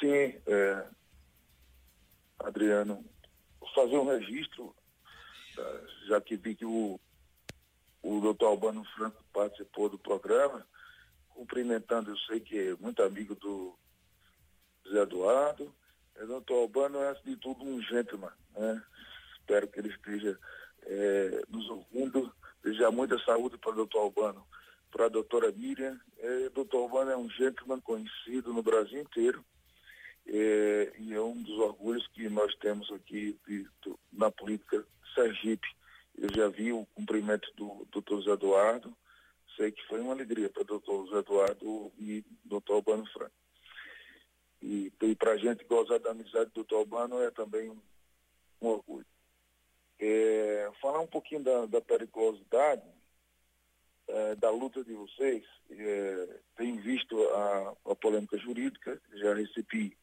[0.00, 0.84] Sim, é,
[2.40, 3.04] Adriano,
[3.82, 4.74] fazer um registro,
[5.54, 6.98] tá, já que vi que o,
[8.02, 10.66] o doutor Albano Franco participou do programa,
[11.28, 13.78] cumprimentando, eu sei que é muito amigo do
[14.90, 15.72] Zé Eduardo.
[16.20, 18.32] O doutor Albano é, de tudo, um gentleman.
[18.56, 18.82] Né?
[19.38, 20.36] Espero que ele esteja
[20.82, 22.34] é, nos ouvindo.
[22.64, 24.44] Desejar muita saúde para o doutor Albano.
[24.90, 26.00] Para a doutora Miriam.
[26.18, 29.44] É, doutor Albano é um gentleman conhecido no Brasil inteiro.
[30.30, 35.66] É, e é um dos orgulhos que nós temos aqui de, do, na política Sergipe.
[36.16, 38.94] Eu já vi o cumprimento do doutor Zé Eduardo,
[39.56, 43.32] sei que foi uma alegria para o doutor Zé Eduardo e doutor Albano Franco.
[44.60, 47.80] E, e para a gente gozar da amizade do doutor Albano é também um,
[48.60, 49.06] um orgulho.
[49.98, 52.82] É, falar um pouquinho da, da periculosidade
[54.08, 59.96] é, da luta de vocês, é, tenho visto a, a polêmica jurídica, já recebi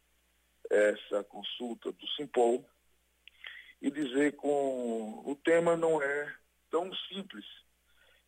[0.69, 2.65] essa consulta do Simpol
[3.81, 6.35] e dizer com o tema não é
[6.69, 7.45] tão simples,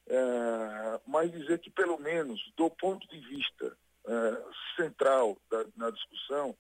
[0.08, 3.78] é, mas dizer que pelo menos do ponto de vista
[4.08, 6.56] é, central da, na discussão,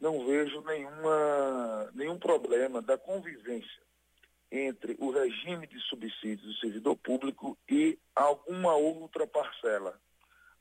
[0.00, 3.82] não vejo nenhuma, nenhum problema da convivência
[4.50, 10.00] entre o regime de subsídios do servidor público e alguma outra parcela.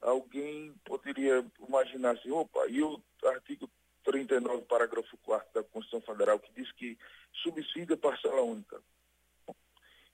[0.01, 3.69] Alguém poderia imaginar assim, opa, e o artigo
[4.09, 6.97] 39, parágrafo 4 da Constituição Federal, que diz que
[7.43, 8.81] subsídio é parcela única.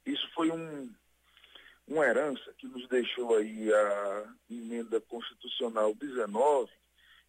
[0.06, 0.94] Isso foi um,
[1.88, 6.70] uma herança que nos deixou aí a emenda constitucional 19,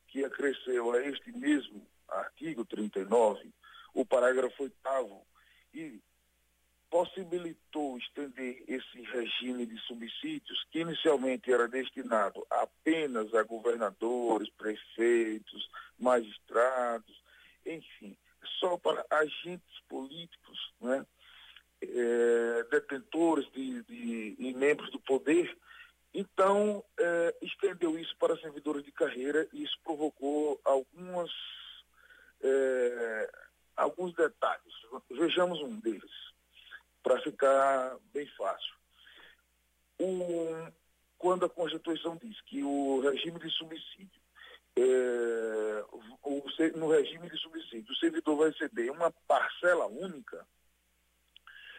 [0.08, 3.52] que acresceu a este mesmo artigo 39,
[3.94, 4.74] o parágrafo 8
[5.72, 6.00] e
[6.90, 15.68] possibilitou estender esse regime de subsídios, que inicialmente era destinado apenas a governadores, prefeitos,
[15.98, 17.22] magistrados,
[17.64, 18.16] enfim,
[18.60, 21.06] só para agentes políticos, né?
[21.82, 25.56] É, detentores de, de, e membros do poder.
[26.14, 31.30] Então, é, estendeu isso para servidores de carreira e isso provocou algumas,
[32.40, 33.30] é,
[33.76, 34.72] alguns detalhes.
[35.10, 36.10] Vejamos um deles
[37.02, 38.74] para ficar bem fácil.
[40.00, 40.72] Um,
[41.18, 44.20] quando a Constituição diz que o regime de subsídio,
[44.78, 46.44] é, o,
[46.76, 50.46] no regime de subsídio, o servidor vai receber uma parcela única,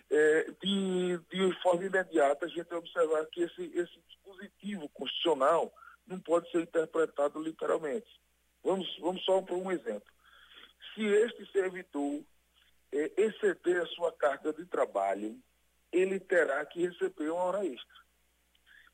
[0.10, 5.74] é, de, de forma imediata a gente vai observar que esse, esse dispositivo constitucional
[6.08, 8.08] não pode ser interpretado literalmente.
[8.64, 10.10] Vamos, vamos só para um exemplo.
[10.94, 12.24] Se este servidor
[12.92, 15.38] é, exceder a sua carga de trabalho,
[15.92, 18.07] ele terá que receber uma hora extra.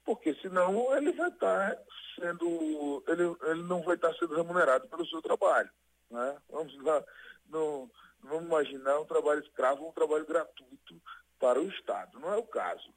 [0.05, 1.77] Porque senão ele vai estar
[2.19, 5.69] sendo, ele, ele não vai estar sendo remunerado pelo seu trabalho.
[6.09, 6.37] Né?
[6.49, 7.03] Vamos lá,
[7.49, 7.89] não,
[8.21, 11.01] vamos imaginar um trabalho escravo, um trabalho gratuito
[11.39, 12.19] para o Estado.
[12.19, 12.93] Não é o caso.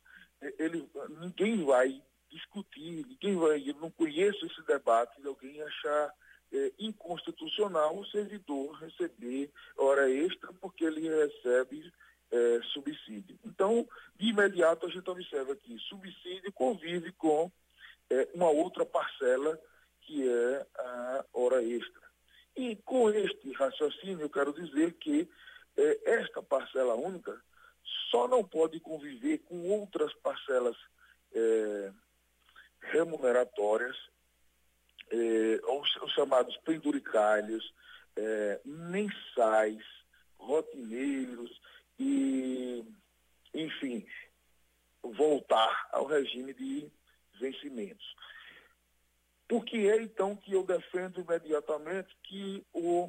[0.59, 0.89] Ele,
[1.21, 6.13] ninguém vai discutir, ninguém vai, eu não conheço esse debate de alguém achar
[6.53, 11.93] é, inconstitucional o servidor receber hora extra porque ele recebe
[12.31, 13.39] é, subsídio.
[13.45, 17.51] Então, de imediato, a gente observa que subsídio convive com
[18.11, 19.61] é, uma outra parcela
[20.03, 22.03] que é a hora extra.
[22.57, 25.29] E com este raciocínio, eu quero dizer que
[25.77, 27.39] é, esta parcela única
[28.11, 30.77] só não pode conviver com outras parcelas
[31.35, 31.93] é,
[32.81, 33.97] remuneratórias
[35.11, 37.73] eh, os, os, chamados penduricalhos,
[38.65, 39.85] mensais,
[40.37, 41.61] rotineiros
[41.99, 42.85] e,
[43.55, 44.07] enfim,
[45.03, 46.91] voltar ao regime de
[47.39, 48.15] vencimentos.
[49.49, 53.09] Por que é então que eu defendo imediatamente que o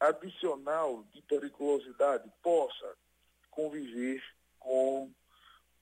[0.00, 2.96] adicional de periculosidade possa
[3.50, 4.22] conviver
[4.58, 5.12] com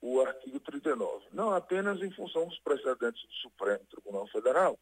[0.01, 1.27] o artigo 39?
[1.33, 4.79] Não apenas em função dos precedentes do Supremo Tribunal Federal,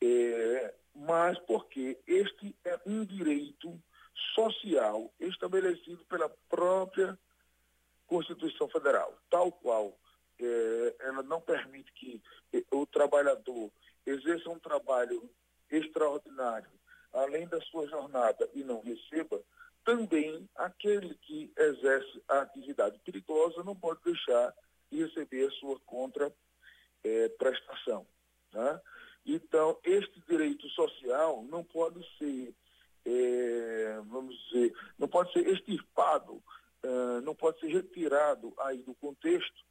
[0.00, 3.78] é, mas porque este é um direito
[4.34, 7.18] social estabelecido pela própria
[8.06, 9.96] Constituição Federal, tal qual
[10.40, 13.70] é, ela não permite que é, o trabalhador
[14.06, 15.28] exerça um trabalho
[15.70, 16.70] extraordinário
[17.12, 19.42] além da sua jornada e não receba,
[19.84, 24.54] também aquele que exerce a atividade perigosa não pode deixar
[24.90, 28.06] de receber a sua contra-prestação.
[28.54, 28.80] É, né?
[29.26, 32.54] Então, este direito social não pode ser,
[33.08, 36.42] é, vamos dizer, não pode ser extirpado,
[36.82, 39.64] é, não pode ser retirado aí do contexto,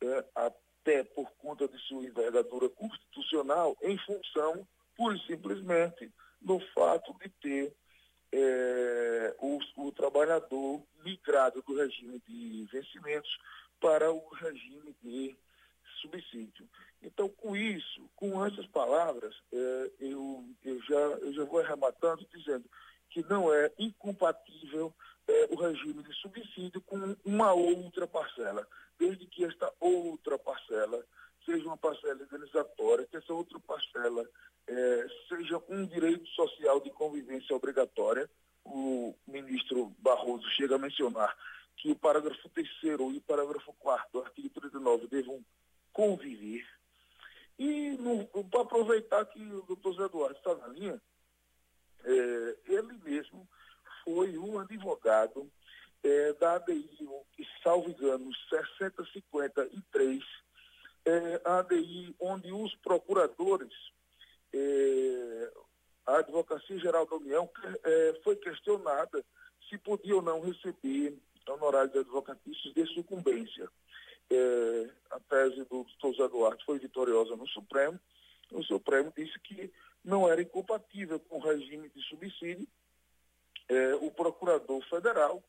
[0.00, 4.66] é, até por conta de sua envergadura constitucional, em função,
[4.96, 7.74] pura e simplesmente, do fato de ter
[8.32, 13.30] é, o, o trabalhador migrado do regime de vencimentos
[13.80, 15.36] para o regime de
[16.04, 16.68] subsídio.
[17.02, 22.64] Então, com isso, com essas palavras, é, eu, eu, já, eu já vou arrematando dizendo
[23.10, 24.92] que não é incompatível
[25.26, 28.66] é, o regime de subsídio com uma outra parcela,
[28.98, 31.04] desde que esta outra parcela
[31.44, 34.28] seja uma parcela indenizatória, que essa outra parcela
[34.66, 38.28] é, seja um direito social de convivência obrigatória.
[38.64, 41.36] O ministro Barroso chega a mencionar
[41.76, 45.44] que o parágrafo 3 e o parágrafo 4 do artigo 39 devam
[45.94, 46.66] conviver.
[47.58, 47.96] E
[48.50, 51.00] para aproveitar que o doutor Zé Eduardo está na linha,
[52.04, 53.48] é, ele mesmo
[54.04, 55.50] foi um advogado
[56.02, 56.90] é, da ADI,
[57.62, 60.22] salvo engano, 6053,
[61.06, 63.72] é, a ADI onde os procuradores,
[64.52, 65.52] é,
[66.06, 67.48] a Advocacia Geral da União,
[67.84, 69.24] é, foi questionada
[69.70, 71.16] se podia ou não receber
[71.48, 73.70] honorários advocatícios de sucumbência
[74.30, 77.98] é, a tese do doutor José Duarte foi vitoriosa no Supremo.
[78.52, 79.72] O Supremo disse que
[80.04, 82.66] não era incompatível com o regime de subsídio
[83.68, 85.42] é, o procurador federal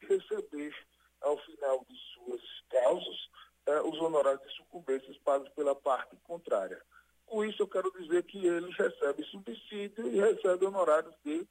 [0.00, 0.74] receber,
[1.20, 3.28] ao final de suas causas,
[3.66, 6.80] é, os honorários de sucumbências pagos pela parte contrária.
[7.24, 11.46] Com isso, eu quero dizer que ele recebe subsídio e recebe honorários de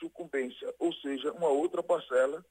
[0.00, 2.44] sucumbência, ou seja, uma outra parcela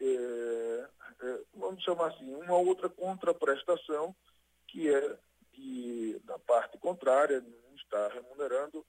[0.00, 0.88] é,
[1.20, 4.14] é, vamos chamar assim, uma outra contraprestação
[4.66, 5.18] que é
[5.52, 8.84] que da parte contrária não está remunerando,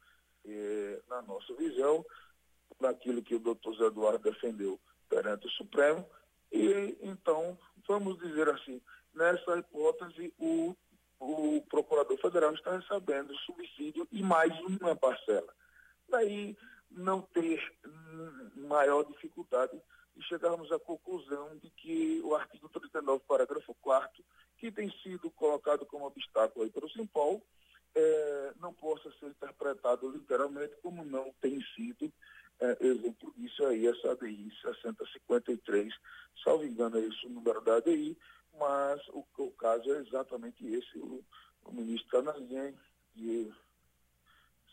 [0.46, 2.06] é, na nossa visão,
[2.80, 4.80] naquilo que o doutor Zé Eduardo defendeu
[5.10, 6.06] perante o Supremo.
[6.52, 7.58] E então,
[7.88, 8.82] vamos dizer assim,
[9.14, 10.76] nessa hipótese, o,
[11.20, 15.54] o Procurador Federal está recebendo subsídio e mais uma parcela.
[16.08, 16.56] Daí
[16.92, 17.62] não ter
[18.56, 19.80] maior dificuldade
[20.20, 24.24] e chegarmos à conclusão de que o artigo 39, parágrafo 4
[24.58, 27.42] que tem sido colocado como obstáculo aí o Simpol,
[27.96, 32.12] é, não possa ser interpretado literalmente como não tem sido
[32.60, 35.94] é, exemplo disso aí, essa ADI 6053,
[36.44, 38.18] salvo engano é esse o número da ADI,
[38.60, 41.24] mas o, o caso é exatamente esse, o,
[41.64, 42.76] o ministro Canazien,
[43.16, 43.50] e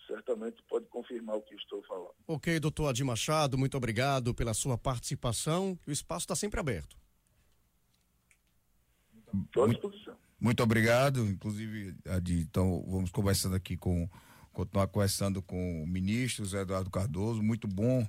[0.07, 2.15] certamente pode confirmar o que estou falando.
[2.27, 5.79] Ok, doutor Adir Machado, muito obrigado pela sua participação.
[5.87, 6.97] O espaço está sempre aberto.
[9.57, 9.93] Muito,
[10.41, 12.41] muito obrigado, inclusive, Adir.
[12.41, 14.09] Então, vamos conversando aqui com,
[14.53, 17.43] continuar conversando com o ministro Zé Eduardo Cardoso.
[17.43, 18.07] Muito bom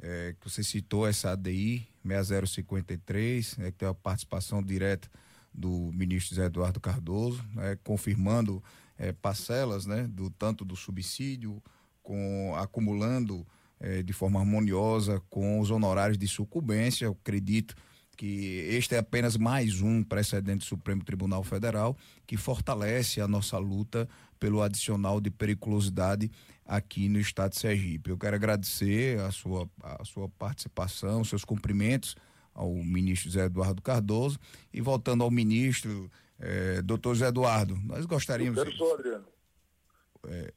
[0.00, 5.10] é, que você citou essa ADI 6053, é, que tem a participação direta
[5.52, 8.62] do ministro Zé Eduardo Cardoso, né, confirmando
[8.98, 11.62] é, parcelas, né, do tanto do subsídio,
[12.02, 13.46] com acumulando
[13.80, 17.04] é, de forma harmoniosa com os honorários de sucumbência.
[17.06, 17.74] Eu acredito
[18.16, 21.96] que este é apenas mais um precedente do Supremo Tribunal Federal
[22.26, 24.08] que fortalece a nossa luta
[24.40, 26.30] pelo adicional de periculosidade
[26.66, 28.10] aqui no estado de Sergipe.
[28.10, 32.16] Eu quero agradecer a sua, a sua participação, seus cumprimentos
[32.52, 34.38] ao ministro Zé Eduardo Cardoso
[34.74, 38.58] e voltando ao ministro é, doutor Zé Eduardo, nós gostaríamos.
[38.58, 39.24] Eu sou Adriano.
[40.28, 40.52] É,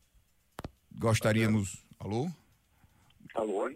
[0.91, 1.83] gostaríamos.
[1.99, 2.29] Alô?
[3.33, 3.69] Alô?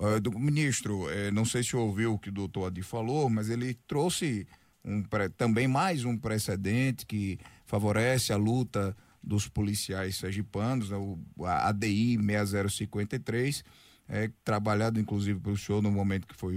[0.00, 3.50] É, do, ministro, é, não sei se ouviu o que o doutor Adi falou, mas
[3.50, 4.46] ele trouxe
[4.84, 5.02] um,
[5.36, 12.18] também mais um precedente que favorece a luta dos policiais sergipanos, né, o, a ADI
[12.18, 13.64] 6053,
[14.08, 16.56] é, trabalhado inclusive pelo senhor no momento que foi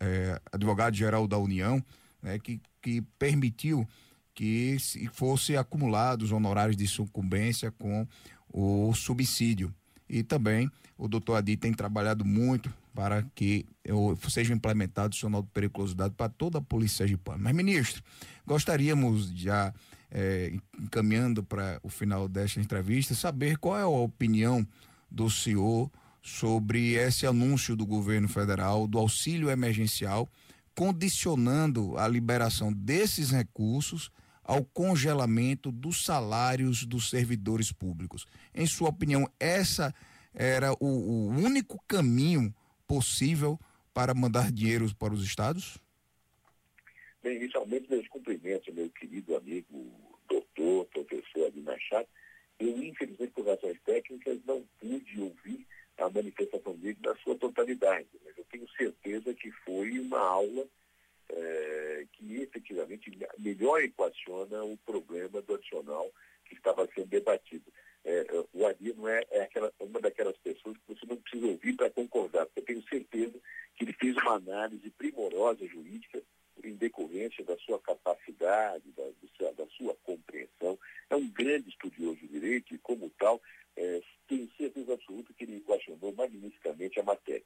[0.00, 1.84] é advogado-geral da União,
[2.24, 3.86] né, que, que permitiu
[4.34, 4.76] que
[5.12, 8.04] fosse acumulados honorários de sucumbência com
[8.52, 9.72] o subsídio.
[10.08, 10.68] E também
[10.98, 13.66] o doutor Adi tem trabalhado muito para que
[14.28, 17.38] seja implementado o sinal de periculosidade para toda a polícia sergipana.
[17.38, 18.02] Mas, ministro,
[18.46, 19.72] gostaríamos já,
[20.10, 24.66] é, encaminhando para o final desta entrevista, saber qual é a opinião
[25.10, 25.90] do senhor
[26.22, 30.28] sobre esse anúncio do governo federal do auxílio emergencial
[30.74, 34.10] condicionando a liberação desses recursos
[34.42, 38.26] ao congelamento dos salários dos servidores públicos.
[38.54, 39.94] Em sua opinião, essa
[40.34, 42.54] era o, o único caminho
[42.86, 43.58] possível
[43.94, 45.78] para mandar dinheiro para os estados?
[47.22, 49.90] Bem, inicialmente, meus cumprimentos, meu querido amigo
[50.28, 52.08] doutor, professor Adi Machado.
[52.58, 55.66] Eu, infelizmente, por razões técnicas, não pude ouvir
[55.98, 60.66] a manifestação dele na sua totalidade, mas eu tenho certeza que foi uma aula
[61.28, 66.10] é, que efetivamente melhor equaciona o problema do adicional
[66.44, 67.64] que estava sendo debatido.
[68.04, 71.74] É, o Adi não é, é aquela, uma daquelas pessoas que você não precisa ouvir
[71.74, 73.40] para concordar, porque eu tenho certeza
[73.74, 76.22] que ele fez uma análise primorosa jurídica
[76.62, 80.78] em decorrência da sua capacidade, da, da sua compreensão.
[81.08, 83.40] É um grande estudioso de direito e, como tal,
[83.76, 87.44] é, tenho certeza absoluta que ele equacionou magnificamente a matéria.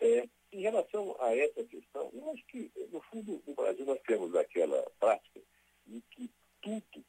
[0.00, 4.34] É, em relação a essa questão, eu acho que, no fundo, no Brasil nós temos
[4.34, 5.40] aquela prática
[5.86, 6.30] em que
[6.60, 7.04] tudo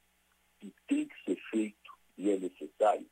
[0.59, 3.09] que tem que ser feito e é necessário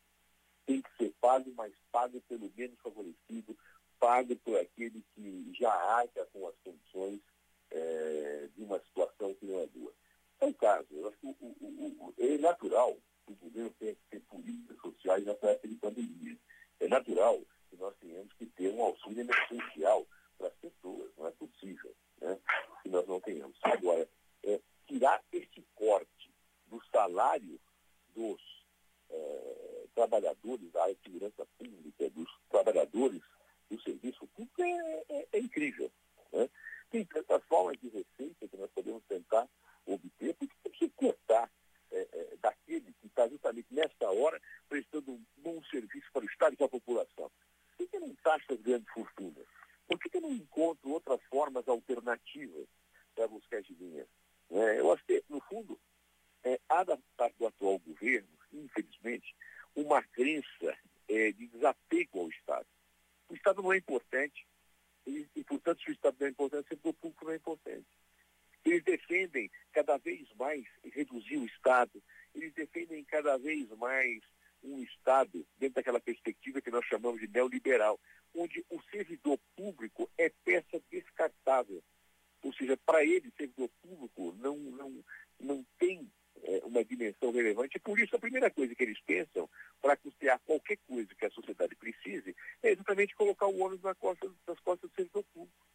[0.66, 3.58] tem que ser pago, mas pago pelo menos favorecido,
[4.00, 7.22] pago por aquele que já arca com as condições
[7.72, 9.94] é, de uma situação que não é boa.
[10.42, 12.98] É o caso, eu acho que o, o, o, é natural
[13.28, 16.38] o governo tenha que ter políticas sociais nessa época de pandemia.
[16.80, 20.08] É natural que nós tenhamos que ter um auxílio emergencial
[20.38, 21.12] para as pessoas.
[21.18, 22.40] Não é possível né,
[22.82, 23.58] que nós não tenhamos.
[23.64, 24.08] Agora,
[24.44, 26.34] é, tirar este corte
[26.68, 27.60] do salário
[28.16, 28.42] dos
[29.10, 33.22] é, trabalhadores da área de segurança pública, dos trabalhadores
[33.70, 35.92] do serviço público, é, é, é incrível.
[36.32, 36.50] Né?
[36.90, 39.48] Tem tantas formas de receita que nós podemos tentar
[39.86, 41.52] obter, porque tem que cortar
[41.92, 44.40] é, daquele que está justamente nesta hora
[44.70, 47.32] prestando um bom serviço para o Estado e para a população.
[47.76, 49.46] Por que não taxa as grandes fortunas?
[49.88, 52.68] Por que, não encontro outras formas alternativas
[53.16, 54.08] para buscar esse dinheiro?
[54.52, 55.80] É, eu acho que, no fundo,
[56.44, 59.36] é, há da parte do atual governo, infelizmente,
[59.76, 62.68] uma crença é, de desapego ao Estado.
[63.30, 64.46] O Estado não é importante,
[65.06, 67.88] e, e portanto, se o Estado não é importante, o setor público não é importante.
[68.68, 72.04] Eles defendem cada vez mais reduzir o Estado,
[72.36, 74.22] eles defendem cada vez mais
[74.62, 77.98] um Estado dentro daquela perspectiva que nós chamamos de neoliberal,
[78.36, 81.82] onde o servidor público é peça descartável.
[82.44, 85.06] Ou seja, para ele, servidor público não, não,
[85.40, 86.12] não tem
[86.44, 87.78] é, uma dimensão relevante.
[87.78, 89.50] E por isso, a primeira coisa que eles pensam
[89.82, 94.30] para custear qualquer coisa que a sociedade precise é exatamente colocar o ônus nas costas
[94.46, 95.68] nas costas do servidor público.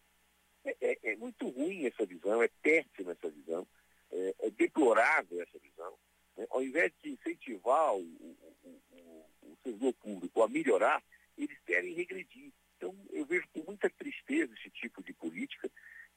[0.65, 3.67] É, é, é, muito ruim essa visão, é péssima essa visão,
[4.13, 5.93] é, é deplorável essa visão.
[6.37, 6.47] Né?
[6.51, 11.03] Ao invés de incentivar o, o, o, o servidor público a melhorar,
[11.37, 12.53] eles querem regredir.
[12.77, 15.71] Então, eu vejo com muita tristeza esse tipo de política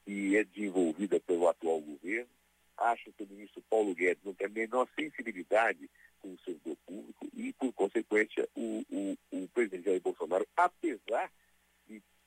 [0.03, 2.29] que é desenvolvida pelo atual governo.
[2.77, 5.89] Acho que o ministro Paulo Guedes não tem a menor sensibilidade
[6.19, 11.31] com o servidor público e, por consequência, o, o, o presidente Jair Bolsonaro, apesar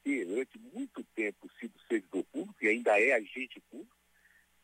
[0.04, 3.96] ter durante muito tempo sido servidor público e ainda é agente público,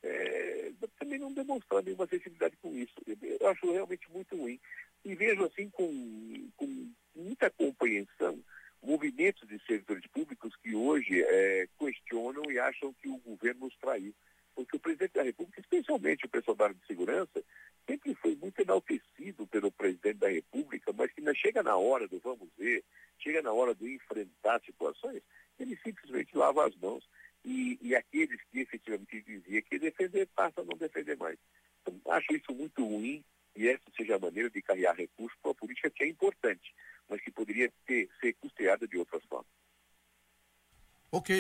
[0.03, 2.95] é, também não demonstrou nenhuma sensibilidade com isso.
[3.41, 4.61] Eu acho realmente muito ruim.
[5.05, 8.43] E vejo assim com, com muita compreensão
[8.85, 14.15] movimentos de servidores públicos que hoje é, questionam e acham que o governo nos traiu.
[14.55, 17.43] Porque o presidente da República, especialmente o pessoal da área de segurança,
[17.89, 22.49] sempre foi muito enaltecido pelo presidente da República, mas que chega na hora do vamos
[22.57, 22.85] ver,
[23.19, 25.23] chega na hora de enfrentar situações,
[25.59, 27.05] ele simplesmente lava as mãos.
[27.45, 31.39] E, e aqueles que efetivamente diziam que defender, passa a não defender mais.
[31.83, 33.23] Então, acho isso muito ruim
[33.57, 36.75] e essa seja a maneira de carregar recursos para uma política que é importante,
[37.09, 39.51] mas que poderia ter, ser custeada de outras formas.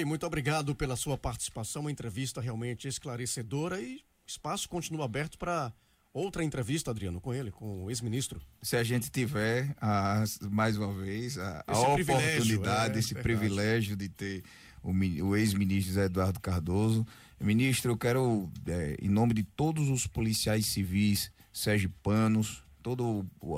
[0.04, 5.72] Muito obrigado pela sua participação, uma entrevista realmente esclarecedora e espaço continua aberto para
[6.12, 8.40] outra entrevista, Adriano, com ele, com o ex-ministro.
[8.62, 13.22] Se a gente tiver, a, mais uma vez, a, a oportunidade, é, esse verdade.
[13.22, 14.44] privilégio de ter
[14.82, 17.06] o, o ex-ministro Eduardo Cardoso.
[17.40, 23.02] Ministro, eu quero, é, em nome de todos os policiais civis sergipanos, toda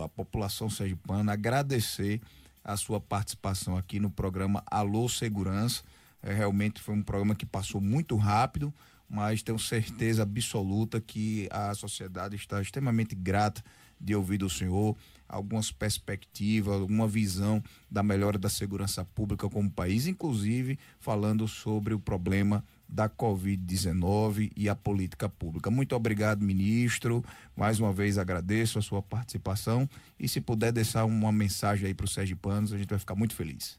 [0.05, 2.21] a população sergipana, agradecer
[2.65, 5.83] a sua participação aqui no programa Alô Segurança.
[6.27, 8.75] É, realmente foi um programa que passou muito rápido,
[9.09, 13.63] mas tenho certeza absoluta que a sociedade está extremamente grata
[14.01, 14.97] de ouvir do senhor
[15.29, 22.01] algumas perspectivas, alguma visão da melhora da segurança pública como país, inclusive falando sobre o
[22.01, 25.71] problema da Covid-19 e a política pública.
[25.71, 27.25] Muito obrigado, ministro.
[27.57, 32.05] Mais uma vez agradeço a sua participação e se puder deixar uma mensagem aí para
[32.05, 33.79] os sergipanos, a gente vai ficar muito feliz.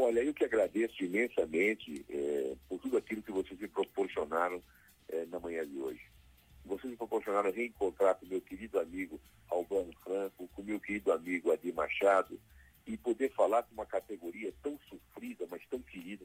[0.00, 4.62] Olha, eu que agradeço imensamente é, por tudo aquilo que vocês me proporcionaram
[5.08, 6.00] é, na manhã de hoje.
[6.64, 9.20] Vocês me proporcionaram reencontrar com meu querido amigo
[9.50, 12.38] Albano Franco, com meu querido amigo Adi Machado,
[12.86, 16.24] e poder falar com uma categoria tão sofrida, mas tão querida,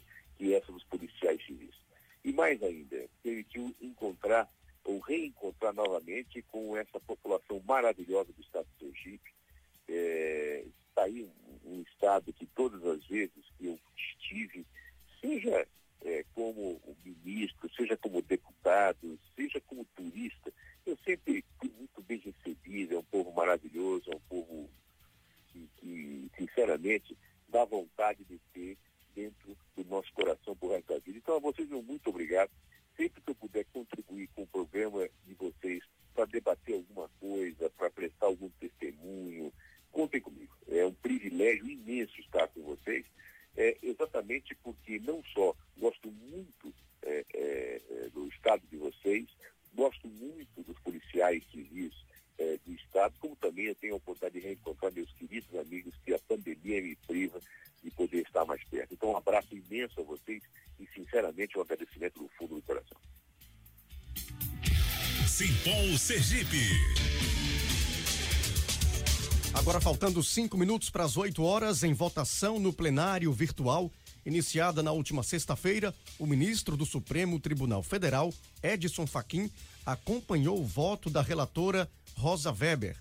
[66.14, 66.70] Sergipe.
[69.51, 73.91] Agora faltando cinco minutos para as 8 horas, em votação no plenário virtual,
[74.24, 79.49] iniciada na última sexta-feira, o ministro do Supremo Tribunal Federal, Edson Fachin,
[79.84, 82.95] acompanhou o voto da relatora Rosa Weber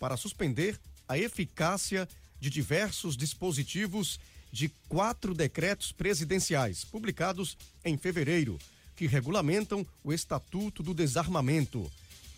[0.00, 0.76] para suspender
[1.08, 2.08] a eficácia
[2.40, 4.18] de diversos dispositivos
[4.50, 8.58] de quatro decretos presidenciais publicados em fevereiro,
[8.96, 11.88] que regulamentam o Estatuto do Desarmamento.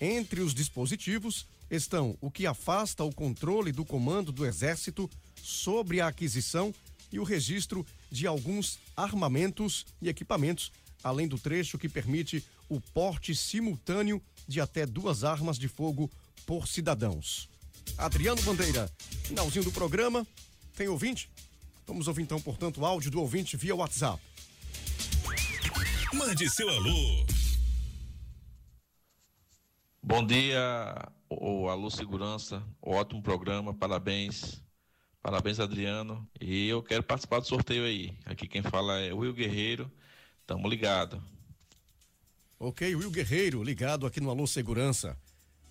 [0.00, 5.10] Entre os dispositivos, estão o que afasta o controle do comando do Exército
[5.42, 6.74] sobre a aquisição
[7.12, 10.72] e o registro de alguns armamentos e equipamentos,
[11.02, 16.10] além do trecho que permite o porte simultâneo de até duas armas de fogo
[16.46, 17.48] por cidadãos.
[17.96, 18.90] Adriano Bandeira,
[19.24, 20.26] finalzinho do programa.
[20.76, 21.30] Tem ouvinte?
[21.86, 24.22] Vamos ouvir então, portanto, o áudio do ouvinte via WhatsApp.
[26.12, 27.26] Mande seu alô
[30.08, 34.64] Bom dia, o Alô Segurança, ótimo programa, parabéns.
[35.22, 36.26] Parabéns, Adriano.
[36.40, 38.16] E eu quero participar do sorteio aí.
[38.24, 39.92] Aqui quem fala é Will Guerreiro.
[40.46, 41.22] Tamo ligado.
[42.58, 45.14] Ok, Will Guerreiro, ligado aqui no Alô Segurança.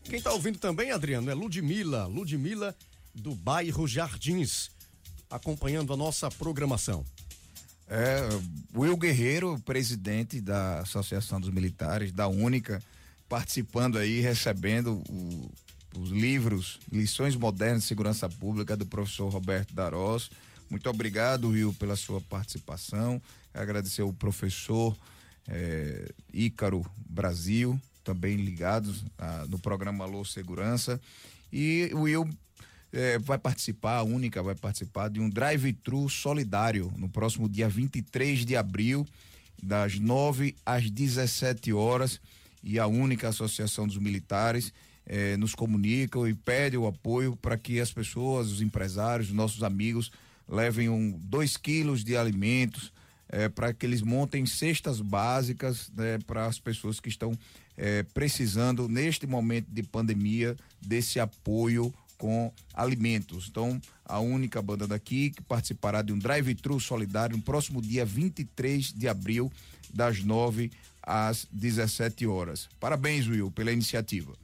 [0.04, 2.06] Quem tá ouvindo também, Adriano, é Ludmila.
[2.06, 2.76] Ludmila
[3.16, 4.70] do bairro Jardins,
[5.32, 7.04] acompanhando a nossa programação.
[7.88, 8.20] É,
[8.76, 12.84] Will Guerreiro, presidente da Associação dos Militares, da Única,
[13.28, 15.52] participando aí, recebendo o,
[15.98, 20.30] os livros Lições Modernas de Segurança Pública do professor Roberto Darós.
[20.70, 23.22] Muito obrigado, Will, pela sua participação.
[23.54, 24.96] Agradecer o professor
[25.48, 31.00] é, Ícaro Brasil, também ligados a, no programa Alô Segurança.
[31.52, 32.30] E o Will
[32.92, 38.46] é, vai participar, a única vai participar de um drive-thru solidário no próximo dia 23
[38.46, 39.06] de abril,
[39.62, 42.20] das 9 às 17 horas.
[42.64, 44.74] E a única Associação dos Militares
[45.06, 49.64] é, nos comunica e pede o apoio para que as pessoas, os empresários, os nossos
[49.64, 50.12] amigos,
[50.48, 52.92] levem um, dois quilos de alimentos
[53.30, 57.38] é, para que eles montem cestas básicas né, para as pessoas que estão
[57.76, 63.48] é, precisando, neste momento de pandemia, desse apoio com alimentos.
[63.50, 68.94] Então, a única banda daqui que participará de um drive-thru solidário no próximo dia 23
[68.94, 69.52] de abril,
[69.94, 70.72] das 9
[71.08, 72.68] às 17 horas.
[72.82, 74.36] Parabéns, Will, pela iniciativa.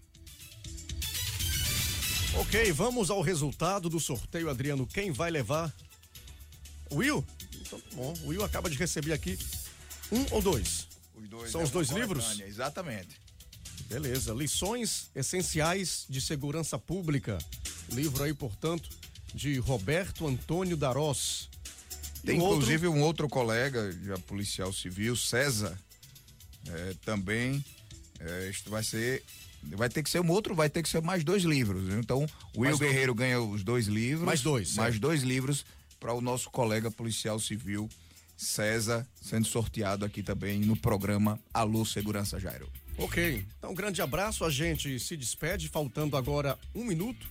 [2.35, 4.87] Ok, vamos ao resultado do sorteio, Adriano.
[4.87, 5.71] Quem vai levar?
[6.91, 7.23] Will?
[7.61, 9.37] Então, bom, o Will acaba de receber aqui
[10.11, 10.87] um ou dois?
[11.15, 12.39] Os dois São é os dois livros?
[12.39, 13.21] Exatamente.
[13.87, 14.33] Beleza.
[14.33, 17.37] Lições essenciais de segurança pública.
[17.91, 18.89] Livro aí, portanto,
[19.33, 21.49] de Roberto Antônio Darós.
[22.25, 25.77] Tem outro- inclusive um outro colega, já policial civil, César,
[26.69, 27.63] é, também.
[28.19, 29.23] é, isto vai ser.
[29.63, 31.93] Vai ter que ser um outro, vai ter que ser mais dois livros.
[31.93, 32.77] Então, o Will.
[32.77, 34.25] Guerreiro ganha os dois livros.
[34.25, 35.65] Mais dois, Mais dois livros
[35.99, 37.89] para o nosso colega policial civil,
[38.35, 42.69] César, sendo sorteado aqui também no programa Alô Segurança Jairo.
[42.97, 44.43] Ok, então um grande abraço.
[44.43, 47.25] A gente se despede, faltando agora um minuto,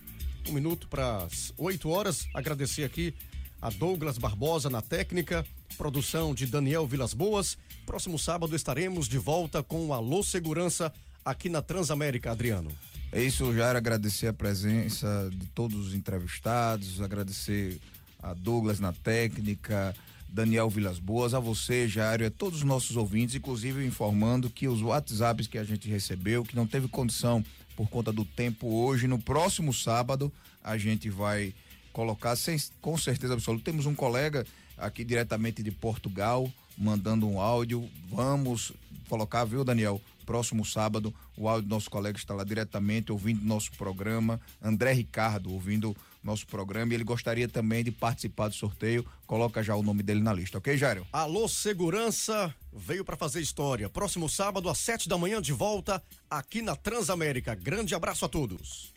[0.49, 2.25] um minuto para as 8 horas.
[2.33, 3.13] Agradecer aqui
[3.61, 7.57] a Douglas Barbosa na técnica, produção de Daniel Vilas Boas.
[7.85, 10.93] Próximo sábado estaremos de volta com o Alô Segurança
[11.25, 12.71] aqui na Transamérica, Adriano.
[13.11, 17.79] É isso, Jairo, agradecer a presença de todos os entrevistados, agradecer
[18.21, 19.95] a Douglas na técnica,
[20.27, 24.81] Daniel Vilas Boas, a você, e a todos os nossos ouvintes, inclusive informando que os
[24.81, 27.45] WhatsApps que a gente recebeu, que não teve condição
[27.75, 30.31] por conta do tempo hoje, no próximo sábado
[30.63, 31.53] a gente vai
[31.91, 33.65] colocar sem, com certeza absoluta.
[33.65, 34.45] Temos um colega
[34.85, 37.89] aqui diretamente de Portugal mandando um áudio.
[38.09, 38.73] Vamos
[39.07, 40.01] colocar, viu, Daniel?
[40.25, 44.39] Próximo sábado, o áudio do nosso colega está lá diretamente ouvindo nosso programa.
[44.61, 49.05] André Ricardo ouvindo nosso programa e ele gostaria também de participar do sorteio.
[49.27, 51.05] Coloca já o nome dele na lista, ok, Jairo?
[51.11, 53.89] Alô Segurança veio para fazer história.
[53.89, 57.53] Próximo sábado às sete da manhã de volta aqui na Transamérica.
[57.53, 58.93] Grande abraço a todos.